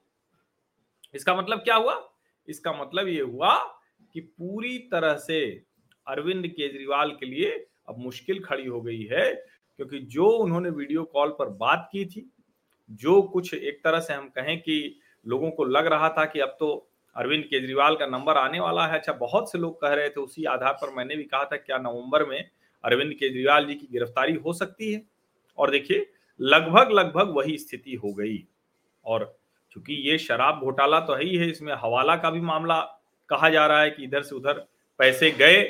इसका 1.16 1.36
मतलब 1.36 1.60
क्या 1.60 1.76
हुआ? 1.76 2.02
इसका 2.48 2.74
मतलब 2.74 3.08
ये 3.08 3.22
हुआ 3.22 3.56
कि 4.14 4.20
पूरी 4.20 4.78
तरह 4.92 5.16
से 5.18 5.46
अरविंद 6.08 6.48
केजरीवाल 6.48 7.12
के 7.12 7.26
लिए 7.26 7.52
अब 7.90 7.98
मुश्किल 7.98 8.44
खड़ी 8.44 8.66
हो 8.66 8.82
गई 8.82 9.04
है 9.12 9.32
क्योंकि 9.80 10.00
जो 10.00 10.30
उन्होंने 10.30 10.70
वीडियो 10.70 11.04
कॉल 11.04 11.30
पर 11.30 11.50
बात 11.58 11.88
की 11.92 12.06
थी, 12.06 12.30
जो 12.90 13.22
कुछ 13.24 13.54
एक 13.54 13.80
तरह 13.84 14.00
से 14.00 14.14
हम 14.14 14.28
कहें 14.30 14.58
कि 14.60 15.00
लोगों 15.26 15.50
को 15.52 15.64
लग 15.66 15.88
रहा 15.88 16.10
था 16.10 16.26
कि 16.26 16.40
अब 16.40 16.56
तो 16.60 16.70
अरविंद 17.16 17.44
केजरीवाल 17.44 17.96
का 17.96 18.06
नंबर 18.08 18.38
आने 18.38 18.60
वाला 18.60 18.86
है। 18.88 18.98
अच्छा 19.00 19.14
बहुत 19.14 19.52
से 19.52 19.58
लोग 19.58 19.82
कह 19.82 19.94
रहे 19.94 20.10
थे 20.10 20.22
उसी 20.22 20.46
आधार 20.46 20.74
पर 20.74 20.94
मैंने 20.96 21.16
भी 21.16 21.24
कहा 21.24 21.44
था, 21.44 21.58
क्या 21.58 21.78
नवंबर 21.78 22.26
में 22.26 22.50
अरविंद 22.84 23.14
केजरीवाल 23.14 23.66
जी 23.68 23.76
की 23.76 23.88
गिरफ्तारी 23.92 24.34
हो 24.36 24.54
सकती 24.54 24.92
है? 24.94 25.02
और 25.58 25.72
देखिए, 25.72 26.12
लगभग 26.40 26.92
लगभग 26.92 27.34
वही 27.36 27.58
स्थिति 27.58 27.96
हो 27.96 28.14
गई। 28.14 28.44
और 29.06 29.36
चूँकि 29.72 29.94
ये 30.10 30.18
शराब 30.18 30.60
घोटाला 30.60 31.00
तो 31.00 31.14
है 31.14 31.24
ही 31.24 31.36
है, 31.36 31.50
इसमें 31.50 31.74
हवाला 31.74 32.16
का 32.16 32.30
भी 32.30 32.42
मामला 32.42 32.80
कहा 33.30 33.50
जा 33.50 33.66
रहा 33.68 33.82
है 33.82 33.90
कि 33.92 34.04
इधर 34.04 34.22
से 34.22 34.36
उधर 34.36 34.66
पैसे 35.00 35.32
गए। 35.32 35.62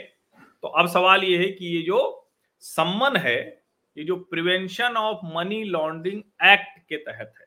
तो 0.64 0.68
अब 0.68 0.88
सवाल 0.90 1.24
ये 1.24 1.38
है 1.38 1.50
कि 1.50 1.66
ये 1.68 1.82
जो 1.82 2.30
सम्मन 2.64 3.18
है 3.18 3.63
ये 3.98 4.04
जो 4.04 4.16
prevention 4.16 4.98
of 4.98 5.20
money 5.26 5.64
laundering 5.64 6.22
act 6.44 6.80
के 6.90 6.98
तहत 6.98 7.34
है। 7.40 7.46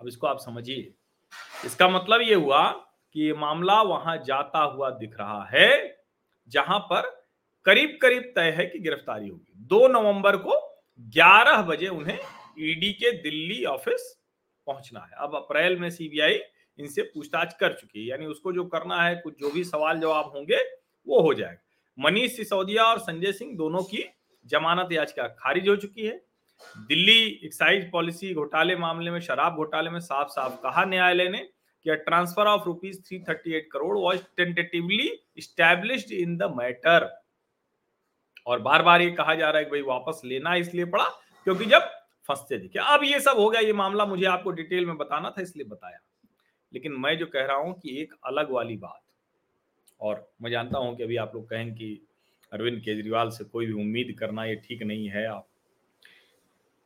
अब 0.00 0.08
इसको 0.08 0.26
आप 0.26 0.38
समझिए। 0.38 0.94
इसका 1.64 1.88
मतलब 1.88 2.20
ये 2.20 2.34
हुआ 2.34 2.70
कि 3.12 3.22
ये 3.22 3.32
मामला 3.32 3.82
वहाँ 3.82 4.16
जाता 4.16 4.58
हुआ 4.58 4.90
दिख 4.90 5.18
रहा 5.18 5.44
है, 5.44 6.02
जहाँ 6.48 6.78
पर 6.78 7.28
करीब 7.64 7.98
करीब 8.02 8.32
तय 8.36 8.50
है 8.50 8.66
कि 8.66 8.78
गिरफ्तारी 8.78 9.28
होगी। 9.28 9.52
दो 9.56 9.88
नवंबर 9.88 10.36
को 10.36 10.80
11 11.00 11.62
बजे 11.62 11.88
उन्हें 11.88 12.18
ईडी 12.58 12.92
के 12.92 13.10
दिल्ली 13.22 13.64
ऑफ़िस 13.64 14.22
पहुँचना 14.66 15.00
है। 15.00 15.16
अब 15.18 15.34
अप्रैल 15.34 15.78
में 15.78 15.90
सीबीआई 15.90 16.40
इनसे 16.78 17.02
पूछताछ 17.02 17.54
कर 17.54 17.72
चुकी 17.72 18.00
है, 18.00 18.06
यानी 18.06 18.26
उसको 18.26 18.52
जो 18.52 18.64
करना 18.64 19.02
है, 19.02 19.16
कुछ 19.16 19.40
जो 19.40 19.50
भी 19.50 19.64
सवाल 19.64 20.00
जवाब 20.00 20.32
होंगे, 20.34 20.56
वो 21.08 21.20
हो 21.20 21.34
जाएगा। 21.34 21.62
मनीष 21.98 22.36
सिसोदिया 22.36 22.84
और 22.84 22.98
संजय 22.98 23.32
सिंह 23.32 23.56
दोनों 23.56 23.82
की 23.82 24.08
जमानत 24.46 24.92
याचिका 24.92 25.26
खारिज 25.28 25.68
हो 25.68 25.76
चुकी 25.76 26.06
है। 26.06 26.20
दिल्ली 26.88 27.22
एक्साइज 27.44 27.90
पॉलिसी 27.90 28.32
घोटाले 28.34 28.76
मामले 28.76 29.10
में, 29.10 29.20
शराब 29.20 29.56
घोटाले 29.56 29.90
में 29.90 30.00
साफ़ 30.00 30.28
साफ़ 30.28 30.60
कहा 30.62 30.84
न्यायालय 30.84 31.28
ने 31.28 31.38
कि 31.86 31.96
transfer 31.98 32.46
of 32.46 32.64
rupees 32.64 33.00
338 33.02 33.68
crore 33.72 33.96
was 33.98 34.18
tentatively 34.36 35.10
established 35.40 36.12
in 36.12 36.36
the 36.36 36.52
matter 36.56 37.08
और 38.46 38.60
बार 38.60 38.82
बार 38.82 39.02
ये 39.02 39.10
कहा 39.12 39.34
जा 39.34 39.50
रहा 39.50 39.58
है 39.58 39.64
कि 39.64 39.70
भाई 39.70 39.82
वापस 39.82 40.20
लेना 40.24 40.54
इसलिए 40.56 40.84
पड़ा, 40.84 41.04
क्योंकि 41.46 41.64
जब 41.64 41.90
फंसते 42.28 42.58
दिखे। 42.58 42.78
अब 42.78 43.04
ये 43.04 43.20
सब 43.20 43.38
हो 43.38 43.48
गया, 43.50 43.60
ये 43.60 43.72
मामला 43.72 44.04
मुझे 44.06 44.24
आपको 44.26 44.50
डिटेल 44.50 44.86
में 44.86 44.96
बताना 44.96 45.30
था, 45.30 45.42
इसलिए 45.42 45.66
बताया। 45.66 45.98
लेकिन 46.72 46.92
मैं 46.92 47.16
जो 47.18 47.26
कह 47.26 47.44
रहा 47.44 47.56
हूँ 47.56 47.72
कि 47.74 48.00
एक 48.02 48.14
अलग 48.26 48.50
वाली 48.50 48.76
बात, 48.76 49.00
और 50.00 50.30
मैं 50.42 50.50
जानता 50.50 50.78
हूँ 50.78 50.96
कि 50.96 51.02
अभी 51.02 51.16
आप 51.16 51.32
लोग 51.34 51.48
कहें 51.48 51.72
कि 51.74 52.00
अरविंद 52.52 52.80
केजरीवाल 52.80 53.30
से 53.30 53.44
कोई 53.44 53.66
भी 53.66 53.72
उम्मीद 53.72 54.14
करना 54.18 54.44
ये 54.44 54.54
ठीक 54.64 54.82
नहीं 54.82 55.08
है 55.08 55.26
आप। 55.26 55.46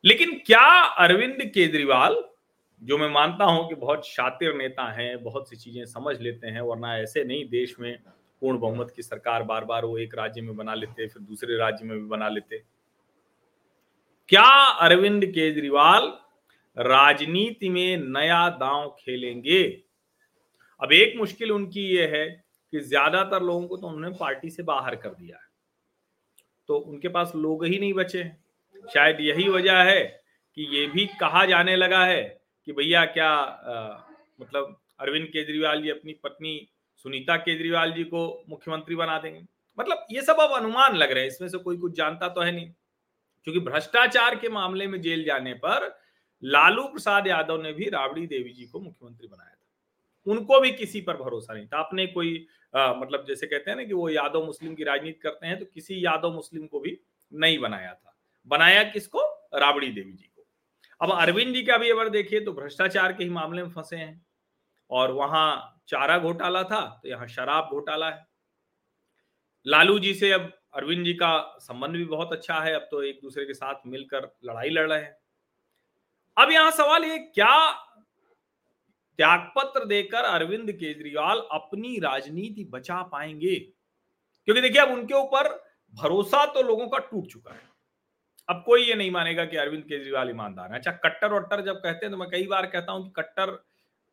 लेकिन 0.04 0.38
क्या 0.47 0.66
अरविंद 0.99 1.42
केजरीवाल, 1.44 2.23
जो 2.83 2.99
मैं 2.99 3.09
मानता 3.11 3.44
हूँ 3.44 3.68
कि 3.68 3.75
बहुत 3.75 4.06
शातिर 4.06 4.54
नेता 4.54 4.90
हैं, 4.92 5.23
बहुत 5.23 5.49
सी 5.50 5.56
चीज़ें 5.56 5.85
समझ 5.87 6.21
लेते 6.21 6.47
हैं, 6.47 6.61
वरना 6.61 6.97
ऐसे 6.99 7.25
नहीं 7.25 7.49
देश 7.49 7.75
में 7.80 7.97
पूर्ण 8.42 8.59
बहुमत 8.59 8.92
की 8.97 9.02
सरकार 9.02 9.42
बार 9.42 9.64
बार 9.64 9.85
वो 9.85 9.99
एक 9.99 10.14
राज्य 10.14 10.40
में 10.40 10.56
बना 10.56 10.75
लेते, 10.75 11.06
फिर 11.06 11.23
दूसरे 11.23 11.56
राज्य 11.56 11.85
में 11.85 11.99
भी 11.99 12.04
बना 12.04 12.28
लेते। 12.28 12.62
क्या 14.28 14.49
अरविंद 14.80 15.25
केजरीवाल 15.25 16.12
राजनीति 16.76 17.68
में 17.68 17.97
नया 17.97 18.49
दांव 18.50 18.88
खेलेंगे? 19.00 19.62
अब 20.80 20.92
एक 20.92 21.16
मुश्किल 21.16 21.52
उनकी 21.52 21.87
ये 21.87 22.06
है 22.06 22.26
कि 22.73 22.80
ज़्यादातर 22.80 23.42
लोगों 23.42 23.66
को 23.68 23.76
तो 23.76 23.87
उन्होंने 23.87 24.16
पार्टी 24.21 24.50
से 24.50 24.62
बाहर 24.62 24.94
कर 24.97 25.09
दिया 25.09 25.37
है। 25.37 25.52
तो 26.68 26.76
उनके 26.76 27.09
पास 27.09 27.33
लोग 27.37 27.64
ही 27.64 27.78
नहीं 27.78 27.92
बचे। 27.94 28.25
शायद 28.94 29.21
यही 29.21 29.49
वजह 29.49 29.83
है 29.83 30.02
कि 30.56 30.66
ये 30.76 30.87
भी 30.87 31.06
कहा 31.21 31.44
जाने 31.44 31.76
लगा 31.76 32.04
है 32.04 32.23
कि 32.66 32.73
भैया 32.73 33.04
क्या 33.06 33.28
आ, 33.28 33.99
मतलब 34.40 34.80
अरविंद 35.00 35.26
केजरीवाल 35.26 35.83
जी 35.83 35.90
अपनी 35.90 36.12
पत्नी 36.12 36.68
सुनीता 36.97 37.37
केजरीवाल 37.37 37.92
जी 37.92 38.04
को 38.04 38.44
मुख्यमंत्री 38.49 38.97
बना 38.97 39.18
देंगे। 39.18 39.40
मतलब 39.78 40.06
ये 40.11 40.23
सब 40.23 40.37
अब 40.40 40.52
अनुमान 40.52 40.97
लग 40.97 41.12
रहे 41.12 41.23
हैं 41.23 41.28
इसमें 41.28 41.49
से 41.49 41.59
कोई 41.59 41.76
कुछ 41.76 41.97
जानता 41.97 42.28
तो 42.28 42.40
है 42.40 42.52
नहीं। 42.52 42.71
क्योंकि 43.47 43.61
भ्रष्टाचार 43.61 44.35
के 44.35 44.49
मामले 44.49 44.87
में 44.87 45.00
जेल 45.00 45.25
जाने 45.25 45.54
पर 45.54 45.99
लालू 46.42 46.83
प्रसाद 46.83 47.26
यादव 47.26 47.62
ने 47.62 47.73
भी 47.73 47.88
राबड़ी 47.88 48.26
देवी 48.26 48.52
जी 48.52 48.66
को 48.66 48.80
मुख्यमंत्री 48.80 49.28
बनाया। 49.28 49.54
उनको 50.26 50.61
भी 50.61 50.71
किसी 50.73 51.00
पर 51.00 51.16
भरोसा 51.16 51.54
नहीं 51.54 51.66
था। 51.66 51.78
आपने 51.78 52.07
कोई 52.09 52.47
आ, 52.75 52.93
मतलब 52.95 53.25
जैसे 53.26 53.47
कहते 53.47 53.71
हैं 53.71 53.76
ना 53.78 53.85
कि 53.85 53.93
वो 53.93 54.09
यादव 54.09 54.45
मुस्लिम 54.45 54.75
की 54.75 54.85
राजनीति 54.85 55.21
करते 55.21 55.47
हैं 55.47 55.59
तो 55.59 55.64
किसी 55.64 56.04
यादव 56.04 56.33
मुस्लिम 56.33 56.66
को 56.66 56.81
भी 56.81 56.99
नहीं 57.33 57.59
बनाया 57.59 57.93
था। 57.93 58.16
बनाया 58.47 58.83
किसको? 58.85 59.21
राबड़ी 59.54 59.88
देवी 59.88 60.12
जी 60.12 60.25
को। 60.26 60.47
अब 61.00 61.12
अरविंद 61.12 61.54
जी 61.54 61.62
का 61.62 61.76
भी 61.78 61.90
अगर 61.90 62.09
देखिए 62.11 62.40
तो 62.40 62.52
भ्रष्टाचार 62.52 63.12
के 63.12 63.25
ही 63.25 63.31
मामले 63.31 63.62
में 63.62 63.71
फंसे 63.71 63.97
हैं। 63.97 64.25
और 64.90 65.12
वहाँ 65.12 65.83
चारा 65.88 66.19
घोटाला 66.19 66.62
था 66.64 66.81
तो 67.02 67.09
यहाँ 67.09 67.26
शराब 67.28 67.69
घोटाला 67.73 68.11
है। 68.11 68.26
लालू 69.66 69.99
जी 69.99 70.14
से 70.14 70.33
अब 70.33 70.50
अरविंद 70.75 71.04
जी 71.04 71.12
का 71.14 71.59
संबंध 71.61 71.97
भी 71.97 72.04
बहुत 72.07 72.33
अच्छा 72.33 72.59
है 72.61 72.75
अब 72.75 72.88
तो 72.90 73.02
एक 73.02 73.21
दूसरे 73.23 73.45
के 73.45 73.54
साथ 73.54 73.87
मिलकर 73.87 74.31
लड़ाई 74.45 74.71
लड़ 74.71 74.88
रहे 74.88 75.02
हैं। 75.02 75.16
अब 76.37 76.50
यहाँ 76.52 76.71
सवाल 76.73 77.04
ये 77.04 77.19
क्या 77.19 77.57
त्यागपत्र 79.18 79.85
देकर 79.85 80.25
अरविंद 80.25 80.73
केजरीवाल 80.73 81.38
अपनी 81.52 81.99
राजनीति 81.99 82.64
बचा 82.64 83.02
पाएँगे। 83.02 83.54
क्योंकि 83.54 84.61
देखिए, 84.61 84.83
अब 84.83 84.90
उनके 84.90 85.14
ऊपर 85.14 85.49
भरोसा 85.94 86.44
तो 86.47 86.62
लोगों 86.62 86.88
का 86.88 86.99
टूट 86.99 87.26
चुका 87.26 87.54
है। 87.54 87.61
अब 88.49 88.62
कोई 88.66 88.83
ये 88.83 88.94
नहीं 88.94 89.11
मानेगा 89.11 89.44
कि 89.44 89.56
अरविंद 89.56 89.85
केजरीवाल 89.85 90.30
ईमानदार 90.30 90.73
है। 90.73 90.78
अच्छा 90.78 90.90
कट्टर 91.04 91.33
वट्टर 91.33 91.61
जब 91.61 91.76
कहते 91.76 92.06
हैं 92.06 92.11
तो 92.11 92.16
मैं 92.16 92.28
कई 92.30 92.47
बार 92.47 92.66
कहता 92.66 92.92
हूँ 92.92 93.04
कि 93.04 93.12
कट्टर 93.16 93.59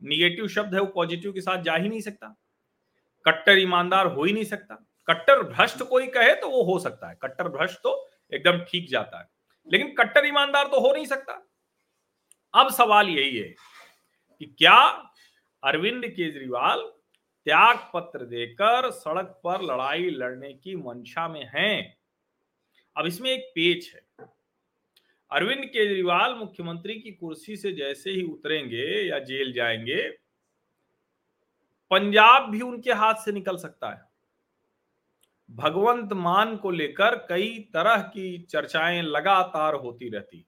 निगेटिव 0.01 0.48
शब्द 0.48 0.74
है, 0.74 0.79
वो 0.79 0.86
पॉजिटिव 0.86 1.31
के 1.31 1.41
साथ 1.41 1.63
जा 1.63 1.75
ही 1.75 1.89
नहीं 1.89 2.01
सकता। 2.01 2.36
कट्टर 3.25 3.58
ईमानदार 3.58 4.08
हो 4.08 4.24
ही 4.24 4.34
नहीं 4.34 4.43
सकता। 4.43 4.75
कट्टर 5.08 5.41
भ्रष्ट 5.43 5.84
कोई 5.84 6.08
कहे 6.08 6.34
तो 6.36 6.50
वो 6.50 6.63
हो 6.63 6.79
सकता 6.79 7.10
है। 7.10 7.17
कट्टर 7.22 7.48
भ्रष्ट 7.48 7.79
तो 7.84 8.10
एकदम 8.34 8.63
ठीक 8.63 8.89
जाता 8.89 9.20
है। 9.20 9.29
लेकिन 9.67 9.93
कट्टर 9.93 10.25
ईमानदार 10.25 10.67
तो 10.67 10.79
हो 10.79 10.93
नहीं 10.93 11.05
सकता। 11.05 11.34
अब 12.53 12.72
सवाल 12.72 13.10
यही 13.10 13.38
है 13.38 13.53
कि 14.42 14.56
क्या 14.58 15.12
अरविंद 15.64 16.06
केजरीवाल 16.06 16.80
त्याग 17.46 17.92
पत्र 17.94 18.26
देकर 18.26 18.92
सड़क 18.92 19.42
पर 19.44 19.62
लड़ाई 19.62 20.10
लड़ने 20.10 20.54
की 20.54 20.76
मंशा 20.76 21.28
में 21.28 21.50
हैं? 21.56 21.98
अब 22.98 23.06
इसमें 23.06 23.32
एक 23.32 23.52
पेच 23.56 23.96
है। 23.96 24.28
अरविंद 25.32 25.66
केजरीवाल 25.66 26.36
मुख्यमंत्री 26.36 27.00
की 27.00 27.12
कुर्सी 27.12 27.58
से 27.58 27.72
जैसे 27.72 28.12
ही 28.12 28.24
उतरेंगे 28.24 29.10
या 29.10 29.20
जेल 29.20 29.54
जाएँगे, 29.54 30.10
पंजाब 31.92 32.52
भी 32.52 32.62
उनके 32.62 32.92
हाथ 32.92 33.14
से 33.14 33.32
निकल 33.32 33.58
सकता 33.58 33.90
है। 33.90 34.02
भगवंत 35.52 36.14
मान 36.14 36.58
को 36.58 36.72
लेकर 36.72 37.16
कई 37.16 37.70
तरह 37.74 37.98
की 37.98 38.38
चर्चाएँ 38.42 39.02
लगातार 39.02 39.76
होती 39.76 40.10
रहती। 40.10 40.46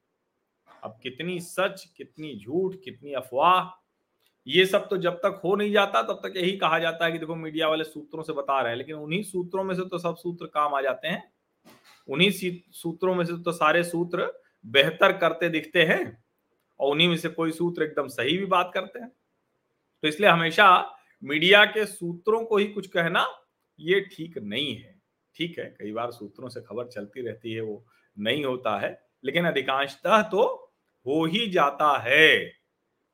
अब 0.83 0.99
कितनी 1.03 1.39
सच, 1.39 1.93
कितनी 1.97 2.39
झूठ, 2.39 2.75
कितनी 2.83 3.13
अफवाह 3.13 3.82
ये 4.47 4.65
सब 4.65 4.87
तो 4.89 4.97
जब 4.97 5.17
तक 5.17 5.39
हो 5.43 5.55
नहीं 5.55 5.71
जाता, 5.71 6.01
तब 6.03 6.19
तक 6.23 6.33
यही 6.37 6.57
कहा 6.57 6.79
जाता 6.79 7.05
है 7.05 7.11
कि 7.11 7.17
देखो, 7.17 7.35
मीडिया 7.35 7.67
वाले 7.67 7.83
सूत्रों 7.83 8.23
से 8.23 8.33
बता 8.33 8.59
रहे 8.61 8.71
हैं, 8.71 8.77
लेकिन 8.77 8.95
उन्हीं 8.95 9.21
सूत्रों 9.23 9.63
में 9.63 9.73
से 9.75 9.81
तो 9.81 9.97
सब 9.97 10.15
सूत्र 10.15 10.45
काम 10.45 10.73
आ 10.73 10.81
जाते 10.81 11.07
हैं। 11.07 11.23
उन्हीं 12.07 12.31
सूत्रों 12.31 13.13
में 13.15 13.23
से 13.25 13.33
तो 13.43 13.51
सारे 13.51 13.83
सूत्र 13.83 14.31
बेहतर 14.65 15.17
करते 15.17 15.49
दिखते 15.49 15.83
हैं 15.83 16.23
और 16.79 16.91
उन्हीं 16.91 17.07
में 17.07 17.17
से 17.17 17.29
कोई 17.29 17.51
सूत्र 17.51 17.83
एकदम 17.83 18.07
सही 18.07 18.37
भी 18.37 18.45
बात 18.45 18.71
करते 18.73 18.99
हैं। 18.99 19.09
तो 20.03 20.07
इसलिए 20.07 20.29
हमेशा 20.29 20.97
मीडिया 21.23 21.63
के 21.65 21.85
सूत्रों 21.85 22.43
को 22.45 22.57
ही 22.57 22.65
कुछ 22.67 22.87
कहना, 22.87 23.25
ये 23.79 23.99
ठीक 24.07 24.37
नहीं 24.37 24.75
है। 24.75 24.95
ठीक 25.35 25.57
है, 25.59 25.65
कई 25.79 25.91
बार 25.91 26.11
सूत्रों 26.11 26.49
से 26.49 26.61
खबर 26.61 26.87
चलती 26.87 27.21
रहती 27.21 27.53
है, 27.53 27.61
वो 27.61 27.85
नहीं 28.17 28.43
होता 28.45 28.77
है, 28.79 28.99
लेकिन 29.23 29.45
अधिकांशतः 29.45 30.21
तो 30.21 30.43
हो 31.05 31.23
ही 31.25 31.47
जाता 31.49 31.97
है। 31.99 32.62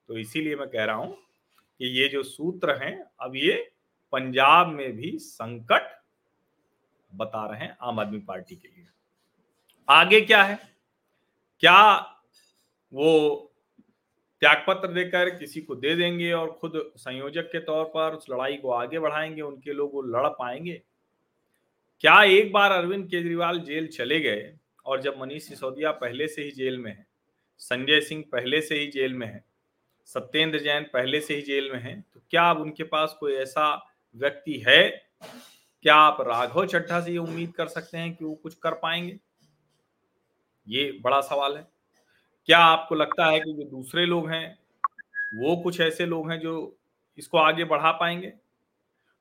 तो 0.10 0.18
इसीलिए 0.18 0.56
मैं 0.56 0.68
कह 0.70 0.84
रहा 0.84 0.96
हूँ 0.96 1.18
कि 1.80 1.86
ये 1.86 2.08
जो 2.08 2.24
सूत्र 2.24 2.84
हैं, 2.84 3.06
अब 3.20 3.36
ये 3.36 3.72
पंजाब 4.12 4.68
में 4.68 4.96
भी 4.98 5.18
संकट 5.20 6.02
बता 7.16 7.46
रहे 7.48 7.60
हैं 7.60 7.78
आम 7.82 8.00
आदमी 8.00 8.20
पार्टी 8.20 8.56
के 8.56 8.68
लिए। 8.68 8.88
आगे 9.90 10.22
क्या 10.22 10.44
है? 10.44 10.60
क्या 11.60 11.98
वो 12.94 13.36
त्यागपत्र 14.40 14.88
देकर 14.88 15.30
किसी 15.30 15.62
को 15.62 15.76
दे 15.76 15.96
देंगे 15.96 16.32
और 16.32 16.52
खुद 16.52 16.94
संयोजक 16.98 17.42
के 17.42 17.60
तौर 17.60 17.86
पर 17.86 18.16
उस 18.16 18.30
लड़ाई 18.30 18.58
को 18.58 18.72
आगे 18.72 19.00
बढ़ाएँगे, 19.00 19.42
उनके 19.42 19.74
लोग 19.74 19.94
वो 19.94 20.02
लड़ 20.02 20.28
पाएँगे? 20.28 20.82
क्या 22.00 22.24
एक 22.24 22.52
बार 22.52 22.72
अरविंद 22.72 23.10
केजरीवाल 23.10 23.60
जेल 23.60 23.88
चले 23.88 24.20
गए 24.20 24.54
और 24.86 25.02
जब 25.02 25.22
मनीष 25.22 25.44
सिसोदिया 25.44 25.92
पहले 25.92 26.28
से 26.28 26.44
ही 26.44 26.52
जेल 26.52 26.78
में 26.78 26.92
है, 26.92 27.08
संजय 27.58 28.02
सिंह 28.02 28.24
पहले 28.32 28.62
से 28.62 28.80
ही 28.80 28.88
जेल 28.88 29.14
में 29.14 29.28
है 29.28 29.49
सत्येंद्र 30.10 30.60
जैन 30.60 30.84
पहले 30.84 31.22
से 31.22 31.36
ही 31.36 31.42
जेल 31.42 31.72
में 31.72 31.80
है 31.80 32.00
तो 32.14 32.22
क्या 32.30 32.50
अब 32.50 32.60
उनके 32.62 32.84
पास 32.84 33.16
कोई 33.20 33.34
ऐसा 33.34 33.74
व्यक्ति 34.16 34.64
है? 34.68 34.90
क्या 35.82 35.96
आप 35.96 36.22
राघव 36.22 36.66
चड्ढा 36.66 37.00
से 37.02 37.12
ये 37.12 37.18
उम्मीद 37.18 37.52
कर 37.52 37.68
सकते 37.68 37.98
हैं 37.98 38.16
कि 38.16 38.26
वो 38.26 38.34
कुछ 38.36 38.56
कर 38.56 38.74
पाएँगे? 38.74 39.20
ये 40.68 40.92
बड़ा 41.02 41.22
सवाल 41.22 41.58
है। 41.58 41.68
क्या 42.46 42.60
आपको 42.60 42.96
लगता 42.96 43.26
है 43.26 43.40
कि 43.40 43.54
जो 43.54 43.64
दूसरे 43.64 44.06
लोग 44.06 44.30
हैं, 44.30 44.58
वो 45.36 45.56
कुछ 45.56 45.80
ऐसे 45.82 46.06
लोग 46.06 46.32
हैं 46.32 46.40
जो 46.40 46.78
इसको 47.18 47.38
आगे 47.38 47.64
बढ़ा 47.64 47.92
पाएँगे? 47.92 48.34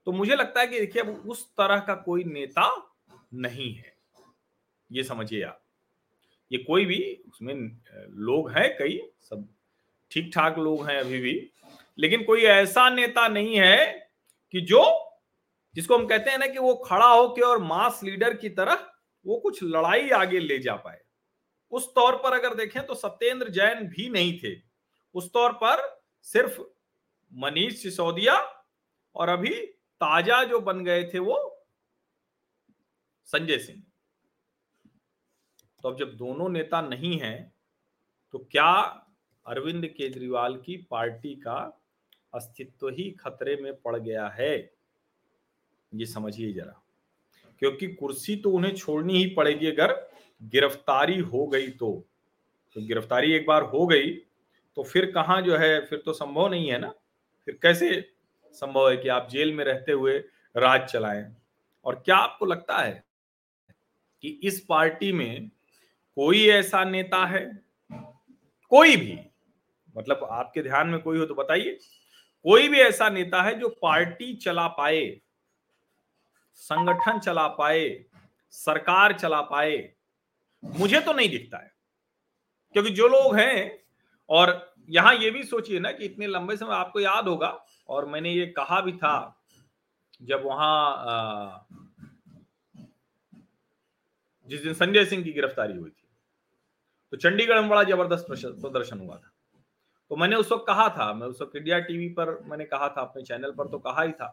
तो 0.07 0.12
मुझे 0.12 0.37
लगता 0.37 0.61
है 0.61 0.66
कि 0.66 0.80
देखिए, 0.80 1.02
अब 1.02 1.09
उस 1.09 1.47
तरह 1.50 1.78
का 1.78 1.95
कोई 1.95 2.25
नेता 2.25 2.97
नहीं 3.35 3.73
है। 3.75 3.97
ये 4.92 5.02
समझिए 5.04 5.42
आप। 5.42 5.61
ये 6.52 6.59
कोई 6.59 6.85
भी 6.85 7.23
उसमें 7.28 7.54
लोग 8.11 8.50
हैं, 8.50 8.76
कई 8.78 9.00
सब 9.21 9.49
ठीक 10.12 10.31
ठाक 10.35 10.59
लोग 10.59 10.88
हैं 10.88 10.99
अभी 10.99 11.21
भी, 11.21 11.35
लेकिन 11.99 12.23
कोई 12.25 12.43
ऐसा 12.45 12.88
नेता 12.91 13.27
नहीं 13.29 13.57
है 13.57 13.87
कि 14.55 14.61
जो, 14.62 14.83
जिसको 15.75 15.99
हम 15.99 16.07
कहते 16.07 16.31
हैं 16.31 16.38
ना 16.38 16.47
कि 16.47 16.59
वो 16.59 16.75
खड़ा 16.87 17.07
होकर 17.07 17.43
और 17.43 17.62
मास 17.65 18.00
लीडर 18.05 18.35
की 18.37 18.49
तरह 18.50 18.87
वो 19.27 19.38
कुछ 19.41 19.62
लड़ाई 19.65 20.11
आगे 20.12 20.38
ले 20.40 20.59
जा 20.59 20.75
पाए। 20.77 21.01
उस 21.73 21.88
तौर 21.94 22.16
पर 22.16 22.33
अगर 22.33 22.55
देखें 22.55 22.85
तो 22.87 22.94
सत्येंद्र 22.94 23.49
जैन 23.51 23.87
भी 23.88 24.09
नहीं 24.11 24.38
थे। 24.38 24.55
उस 25.14 25.33
तौर 25.33 25.53
पर 25.55 25.83
सिर्फ़ 26.27 26.61
मनीष 27.33 27.83
सिसोदिया 27.83 28.35
और 29.16 29.29
अभी 29.29 29.55
ताज़ा 30.01 30.42
जो 30.44 30.61
बन 30.61 30.85
गए 30.85 31.03
थे 31.05 31.18
वो 31.18 31.37
संजय 33.29 33.59
सिंह। 33.59 33.83
तो 35.85 35.88
अब 35.88 35.99
जब 35.99 36.16
दोनों 36.16 36.49
नेता 36.49 36.81
नहीं 36.83 37.18
हैं 37.21 37.53
तो 38.35 38.38
क्या 38.40 38.71
अरविंद 39.48 39.87
केजरीवाल 39.88 40.56
की 40.56 40.76
पार्टी 40.90 41.34
का 41.37 41.58
अस्तित्व 42.34 42.88
ही 42.88 43.11
खतरे 43.11 43.56
में 43.56 43.72
पड़ 43.74 43.96
गया 43.96 44.26
है। 44.28 44.54
ये 45.92 46.06
समझिए 46.06 46.52
जरा, 46.52 46.80
क्योंकि 47.58 47.87
कुर्सी 47.88 48.37
तो 48.37 48.50
उन्हें 48.50 48.74
छोड़नी 48.74 49.18
ही 49.18 49.26
पड़ेगी 49.34 49.66
अगर 49.66 49.92
गिरफ्तारी 50.42 51.18
हो 51.18 51.46
गई 51.46 51.68
तो। 51.68 51.92
तो 52.76 52.80
गिरफ्तारी 52.80 53.32
एक 53.32 53.46
बार 53.46 53.62
हो 53.62 53.87
गई 53.87 54.11
तो 54.76 54.82
फिर 54.82 55.11
कहा 55.12 55.40
जो 55.40 55.56
है, 55.56 55.80
फिर 55.87 55.98
तो 55.98 56.12
संभव 56.12 56.48
नहीं 56.48 56.70
है 56.70 56.78
ना? 56.78 56.92
फिर 57.46 57.58
कैसे 57.62 57.88
संभव 58.54 58.90
है 58.90 58.96
कि 58.96 59.08
आप 59.08 59.28
जेल 59.30 59.52
में 59.52 59.64
रहते 59.64 59.92
हुए 59.92 60.18
राज 60.54 60.88
चलाएँ? 60.88 61.24
और 61.84 62.02
क्या 62.04 62.16
आपको 62.16 62.46
लगता 62.46 62.78
है 62.78 63.04
कि 64.24 64.28
इस 64.42 64.61
पार्टी 64.68 65.12
में 65.12 65.50
कोई 66.16 66.46
ऐसा 66.48 66.84
नेता 66.84 67.24
है? 67.26 67.44
कोई 68.72 68.96
भी। 68.96 69.18
मतलब 69.98 70.26
आपके 70.32 70.62
ध्यान 70.62 70.88
में 70.88 71.00
कोई 71.00 71.18
हो 71.18 71.24
तो 71.26 71.34
बताइए। 71.34 71.78
कोई 72.44 72.68
भी 72.68 72.80
ऐसा 72.80 73.08
नेता 73.11 73.42
है 73.42 73.54
जो 73.61 73.68
पार्टी 73.82 74.34
चला 74.37 74.66
पाए, 74.70 75.20
संगठन 76.58 77.18
चला 77.20 77.46
पाए, 77.50 77.88
सरकार 78.54 79.12
चला 79.12 79.40
पाए, 79.42 79.76
मुझे 80.62 81.00
तो 81.00 81.12
नहीं 81.12 81.28
दिखता 81.28 81.58
है। 81.58 81.72
क्योंकि 82.74 82.90
जो 82.90 83.08
लोग 83.08 83.37
हैं, 83.37 83.78
और 84.28 84.74
यहाँ 84.88 85.14
ये 85.14 85.30
भी 85.30 85.42
सोचिए 85.44 85.78
ना 85.80 85.92
कि 85.92 86.04
इतने 86.04 86.26
लंबे 86.26 86.56
समय 86.56 86.74
आपको 86.74 87.00
याद 87.00 87.28
होगा, 87.28 87.48
और 87.88 88.06
मैंने 88.06 88.32
ये 88.32 88.46
कहा 88.48 88.80
भी 88.80 88.92
था, 88.94 89.34
जब 90.20 90.44
वहाँ 90.44 91.66
जिस 94.48 94.62
दिन 94.62 94.74
संजय 94.74 95.04
सिंह 95.04 95.22
की 95.24 95.32
गिरफ्तारी 95.32 95.76
हुई 95.76 95.90
थी 95.90 96.06
तो 97.12 97.16
चंडीगढ़ 97.18 97.61
में 97.61 97.68
बड़ा 97.68 97.82
ज़बरदस्त 97.84 98.26
प्रदर्शन 98.30 98.98
हुआ 98.98 99.16
था। 99.16 99.30
तो 100.11 100.16
मैंने 100.16 100.37
उस 100.37 100.53
वक्त 100.53 100.64
कहा 100.66 100.88
था, 100.88 101.12
मैं 101.14 101.27
उस 101.27 101.40
वक्त 101.42 101.57
इंडिया 101.57 101.79
टीवी 101.81 102.09
पर 102.09 102.38
मैंने 102.44 102.64
कहा 102.64 102.88
था, 102.88 103.01
अपने 103.01 103.23
चैनल 103.23 103.53
पर 103.53 103.68
तो 103.68 103.79
कहा 103.79 104.03
ही 104.03 104.12
था। 104.12 104.27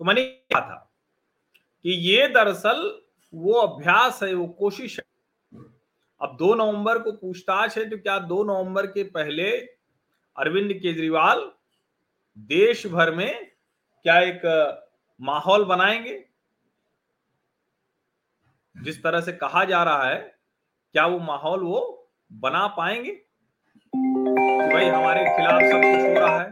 तो 0.00 0.04
मैंने 0.04 0.24
कहा 0.24 0.60
था 0.60 0.92
कि 1.84 1.90
ये 1.90 2.26
दरअसल 2.28 3.00
वो 3.32 3.52
अभ्यास 3.52 4.22
है, 4.22 4.32
वो 4.34 4.46
कोशिश 4.48 4.98
है। 4.98 5.04
अब 6.20 6.36
दो 6.36 6.54
नवंबर 6.54 6.98
को 6.98 7.12
पूछताछ 7.12 7.78
है 7.78 7.88
तो 7.90 7.96
क्या 7.98 8.18
दो 8.18 8.42
नवंबर 8.44 8.86
के 8.86 9.02
पहले 9.04 9.50
अरविंद 10.36 10.72
केजरीवाल 10.72 11.50
देश 12.38 12.86
भर 12.86 13.14
में 13.14 13.50
क्या 14.04 14.18
एक 14.20 14.42
माहौल 15.20 15.64
बनाएँगे? 15.64 16.24
जिस 18.76 19.02
तरह 19.02 19.20
से 19.20 19.32
कहा 19.32 19.64
जा 19.64 19.82
रहा 19.82 20.08
है, 20.08 20.18
क्या 20.94 21.06
वो 21.06 21.18
माहौल 21.18 21.60
वो 21.60 22.08
बना 22.30 22.66
पाएँगे? 22.66 23.20
कि 24.62 24.72
भाई 24.72 24.88
हमारे 24.88 25.20
खिलाफ 25.36 25.62
सब 25.62 25.76
कुछ 25.76 26.04
हो 26.06 26.20
रहा 26.20 26.40
है। 26.40 26.48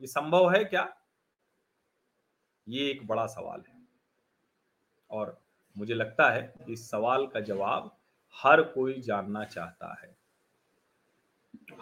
ये 0.00 0.06
संभव 0.06 0.50
है 0.50 0.64
क्या? 0.64 0.96
ये 2.68 2.90
एक 2.90 3.06
बड़ा 3.06 3.26
सवाल 3.26 3.62
है। 3.68 3.74
और 5.10 5.40
मुझे 5.76 5.94
लगता 5.94 6.30
है 6.30 6.42
कि 6.42 6.72
इस 6.72 6.90
सवाल 6.90 7.26
का 7.26 7.40
जवाब 7.40 7.90
हर 8.34 8.62
कोई 8.62 9.00
जानना 9.00 9.44
चाहता 9.44 9.92
है। 10.02 10.16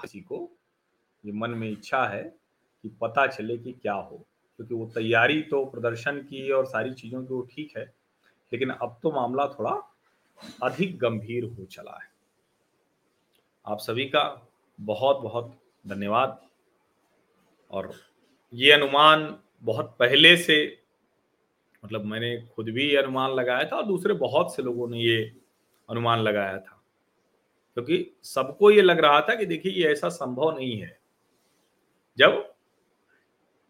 किसी 0.01 0.21
को 0.21 0.49
ये 1.25 1.33
मन 1.33 1.51
में 1.51 1.71
इच्छा 1.71 2.05
है 2.05 2.23
कि 2.23 2.89
पता 2.89 3.27
चले 3.27 3.59
कि 3.59 3.73
क्या 3.73 3.93
हो, 3.93 4.17
क्योंकि 4.57 4.75
वो 4.75 4.87
तैयारी 4.87 5.41
तो 5.43 5.65
प्रदर्शन 5.65 6.21
की 6.21 6.51
और 6.51 6.67
सारी 6.67 6.95
चीज़ों 6.95 7.23
की 7.23 7.35
वो 7.35 7.41
ठीक 7.43 7.77
है, 7.77 7.85
लेकिन 8.53 8.71
अब 8.71 8.99
तो 9.03 9.13
मामला 9.13 9.47
थोड़ा 9.49 9.77
अधिक 10.63 10.99
गंभीर 10.99 11.45
हो 11.45 11.65
चला 11.65 11.99
है। 12.03 12.11
आप 13.67 13.79
सभी 13.79 14.05
का 14.05 14.48
बहुत 14.81 15.21
बहुत 15.21 15.61
धन्यवाद। 15.87 16.49
और 17.71 17.95
ये 18.55 18.73
अनुमान 18.73 19.39
बहुत 19.63 19.97
पहले 19.99 20.37
से 20.37 20.83
मतलब 21.85 22.05
मैंने 22.05 22.47
खुद 22.55 22.69
भी 22.69 22.91
ये 22.91 22.97
अनुमान 22.97 23.31
लगाया 23.31 23.65
था 23.65 23.77
और 23.77 23.87
दूसरे 23.87 24.15
बहुत 24.15 24.55
से 24.55 24.63
लोगों 24.63 24.89
ने 24.89 24.99
ये 24.99 25.37
अनुमान 25.91 26.19
लगाया 26.19 26.59
था। 26.59 26.85
क्योंकि 27.75 28.17
सबको 28.23 28.71
ये 28.71 28.83
लग 28.83 28.99
रहा 28.99 29.21
था 29.21 29.35
कि 29.35 29.47
देखिए, 29.47 29.73
ये 29.73 29.93
ऐसा 29.93 30.09
संभव 30.09 30.57
नहीं 30.57 30.81
है। 30.81 31.01
जब 32.19 32.55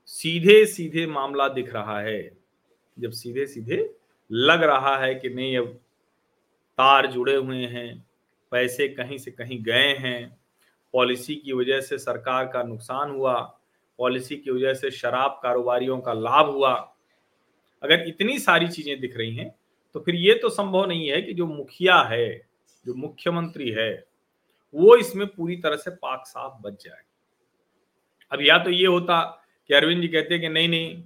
सीधे 0.07 0.67
सीधे 0.67 1.07
मामला 1.07 1.49
दिख 1.49 1.73
रहा 1.73 2.01
है, 2.01 2.39
जब 2.99 3.11
सीधे 3.11 3.47
सीधे 3.47 3.97
लग 4.33 4.63
रहा 4.63 4.99
है 4.99 5.15
कि 5.15 5.29
नहीं, 5.29 5.59
अब 5.59 5.67
तार 6.79 7.07
जुड़े 7.07 7.37
हुए 7.37 7.67
हैं, 7.67 8.11
पैसे 8.51 8.89
कहीं 8.89 9.19
से 9.19 9.31
कहीं 9.31 9.63
गए 9.63 9.97
हैं 9.97 10.38
पॉलिसी 10.99 11.35
की 11.37 11.53
वजह 11.55 11.81
से 11.81 11.99
सरकार 12.01 12.47
का 12.47 12.63
नुकसान 12.65 13.11
हुआ, 13.11 13.41
पॉलिसी 13.99 14.37
की 14.37 14.51
वजह 14.51 14.75
से 14.75 14.91
शराब 14.93 15.39
कारोबारियों 15.43 15.99
का 16.01 16.13
लाभ 16.15 16.49
हुआ। 16.49 16.73
अगर 17.83 18.07
इतनी 18.09 18.39
सारी 18.41 18.69
चीज़ें 18.69 19.01
दिख 19.01 19.17
रही 19.17 19.35
हैं 19.37 19.55
तो 19.95 20.01
फिर 20.01 20.15
ये 20.17 20.35
तो 20.35 20.49
संभव 20.51 20.87
नहीं 20.87 21.09
है 21.09 21.21
कि 21.23 21.33
जो 21.35 21.47
मुखिया 21.47 21.97
है, 22.03 22.29
जो 22.85 22.95
मुख्यमंत्री 22.97 23.71
है, 23.71 23.93
वो 24.75 24.97
इसमें 24.97 25.27
पूरी 25.27 25.57
तरह 25.57 25.77
से 25.77 25.91
पाक 25.93 26.27
साफ़ 26.27 26.61
बच 26.63 26.85
जाए। 26.85 27.03
अब 28.33 28.43
या 28.43 28.59
तो 28.59 28.71
ये 28.71 28.87
होता 28.87 29.21
कि 29.71 29.75
अरविंद 29.75 30.01
जी 30.03 30.09
कहते 30.09 30.39
कि 30.39 30.49
नहीं 30.49 30.69
नहीं, 30.69 31.03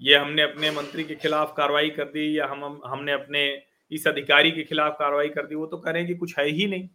ये 0.00 0.16
हमने 0.16 0.42
अपने 0.42 0.70
मंत्री 0.70 1.04
के 1.04 1.14
खिलाफ 1.16 1.54
कार्रवाई 1.56 1.90
कर 1.90 2.04
दी 2.06 2.38
या 2.38 2.46
हम 2.46 2.80
हमने 2.86 3.12
अपने 3.12 3.44
इस 3.92 4.06
अधिकारी 4.08 4.50
के 4.50 4.62
खिलाफ 4.64 4.96
कार्रवाई 4.98 5.28
कर 5.28 5.46
दी, 5.46 5.54
वो 5.54 5.66
तो 5.66 5.76
करें 5.78 6.06
कि 6.06 6.14
कुछ 6.14 6.38
है 6.38 6.48
ही 6.48 6.66
नहीं। 6.66 6.88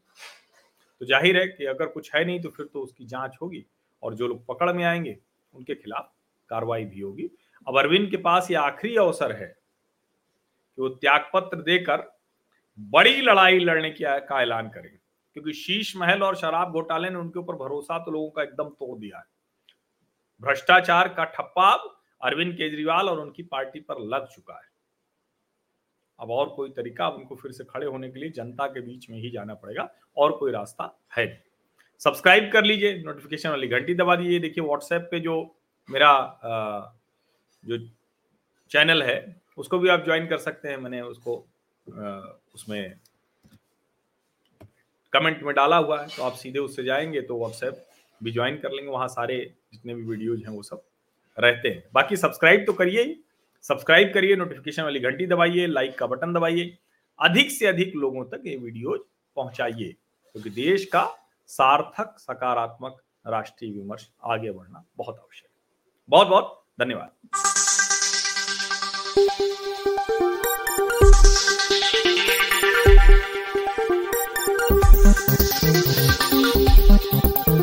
तो 1.01 1.05
ज़ाहिर 1.05 1.37
है 1.37 1.47
कि 1.47 1.65
अगर 1.65 1.87
कुछ 1.87 2.13
है 2.15 2.23
नहीं 2.25 2.39
तो 2.41 2.49
फिर 2.49 2.65
तो 2.65 2.81
उसकी 2.81 3.05
जाँच 3.05 3.37
होगी 3.41 3.65
और 4.03 4.15
जो 4.15 4.27
लोग 4.27 4.45
पकड़ 4.45 4.71
में 4.73 4.83
आएँगे, 4.83 5.17
उनके 5.53 5.75
खिलाफ 5.75 6.11
कार्रवाई 6.49 6.85
भी 6.85 6.99
होगी। 6.99 7.29
अब 7.67 7.77
अरविंद 7.79 8.09
के 8.11 8.17
पास 8.17 8.49
ये 8.51 8.57
आखिरी 8.57 8.95
अवसर 8.97 9.31
है 9.31 9.47
कि 9.47 10.81
वो 10.81 10.89
त्यागपत्र 10.89 11.61
देकर 11.61 12.03
बड़ी 12.79 13.21
लड़ाई 13.21 13.59
लड़ने 13.59 13.89
की, 13.91 14.03
का 14.03 14.41
ऐलान 14.41 14.69
करें 14.69 14.91
क्योंकि 15.33 15.53
शीश 15.53 15.95
महल 15.97 16.23
और 16.23 16.35
शराब 16.35 16.71
घोटाले 16.71 17.09
ने 17.09 17.15
उनके 17.15 17.39
ऊपर 17.39 17.55
भरोसा 17.55 17.97
तो 17.99 18.11
लोगों 18.11 18.29
का 18.29 18.43
एकदम 18.43 18.69
तोड़ 18.69 18.97
दिया 18.99 19.17
है। 19.17 19.25
भ्रष्टाचार 20.41 21.07
का 21.07 21.23
ठप्पा 21.25 21.71
अरविंद 22.21 22.53
केजरीवाल 22.53 23.09
और 23.09 23.19
उनकी 23.19 23.43
पार्टी 23.43 23.79
पर 23.79 23.99
लग 24.07 24.27
चुका 24.27 24.53
है। 24.53 24.68
अब 26.19 26.31
और 26.31 26.49
कोई 26.49 26.69
तरीका 26.69 27.07
उनको 27.09 27.35
फिर 27.35 27.51
से 27.51 27.63
खड़े 27.63 27.85
होने 27.85 28.09
के 28.09 28.19
लिए 28.19 28.29
जनता 28.29 28.67
के 28.67 28.81
बीच 28.81 29.09
में 29.09 29.17
ही 29.17 29.29
जाना 29.31 29.53
पड़ेगा, 29.53 29.89
और 30.17 30.31
कोई 30.31 30.51
रास्ता 30.51 30.95
है 31.17 31.25
नहीं। 31.25 31.37
सब्सक्राइब 32.01 32.49
कर 32.53 32.63
लीजिए 32.63 32.97
नोटिफिकेशन 32.97 33.49
वाली 33.49 33.67
घंटी 33.67 33.93
दबा 33.95 34.15
दीजिए। 34.15 34.39
देखिए 34.39 34.63
व्हाट्सएप 34.63 35.07
पे 35.11 35.19
जो 35.19 35.35
मेरा 35.89 36.11
जो 37.63 37.77
चैनल 38.71 39.03
है, 39.03 39.41
उसको 39.57 39.79
भी 39.79 39.89
आप 39.89 40.03
ज्वाइन 40.05 40.27
कर 40.27 40.37
सकते 40.39 40.67
हैं। 40.67 40.77
मैंने 40.77 41.01
उसको 41.01 41.35
उसमें 42.55 42.99
कमेंट 45.13 45.41
में 45.43 45.53
डाला 45.55 45.77
हुआ 45.77 46.01
है 46.01 46.07
तो 46.07 46.23
आप 46.23 46.33
सीधे 46.33 46.59
उससे 46.59 46.83
जाएँगे 46.83 47.21
तो 47.21 47.37
व्हाट्सएप 47.39 47.85
भी 48.21 48.31
ज्वाइन 48.31 48.57
कर 48.57 48.71
लेंगे। 48.71 48.91
वहाँ 48.91 49.07
सारे 49.07 49.37
जितने 49.73 49.95
भी 49.95 50.03
वीडियोज़ 50.03 50.41
हैं 50.41 50.49
वो 50.49 50.63
सब 50.63 50.81
रहते 51.37 51.69
हैं। 51.69 51.83
बाकी 51.93 52.17
सब्सक्राइब 52.17 52.63
तो 52.65 52.73
करिए 52.73 53.03
ही। 53.03 53.15
सब्सक्राइब 53.63 54.11
करिए 54.13 54.35
नोटिफिकेशन 54.35 54.83
वाली 54.83 54.99
घंटी 54.99 55.25
दबाइए 55.27 55.67
लाइक 55.67 55.97
का 55.97 56.07
बटन 56.07 56.33
दबाइए, 56.33 56.77
अधिक 57.19 57.51
से 57.51 57.65
अधिक 57.67 57.95
लोगों 57.95 58.23
तक 58.25 58.43
ये 58.45 58.55
वीडियो 58.55 58.95
पहुंचाइए, 59.35 59.95
क्योंकि 60.35 60.49
तो 60.49 60.55
देश 60.55 60.85
का 60.85 61.03
सार्थक, 61.49 62.15
सकारात्मक 62.19 63.01
राष्ट्रीय 63.27 63.71
विमर्श 63.71 64.09
आगे 64.23 64.51
बढ़ना 64.51 64.83
बहुत 64.97 65.19
आवश्यक 65.19 65.45
है। 65.45 65.57
बहुत 66.09 66.27
बहुत 66.27 66.63
धन्यवाद। 66.79 67.09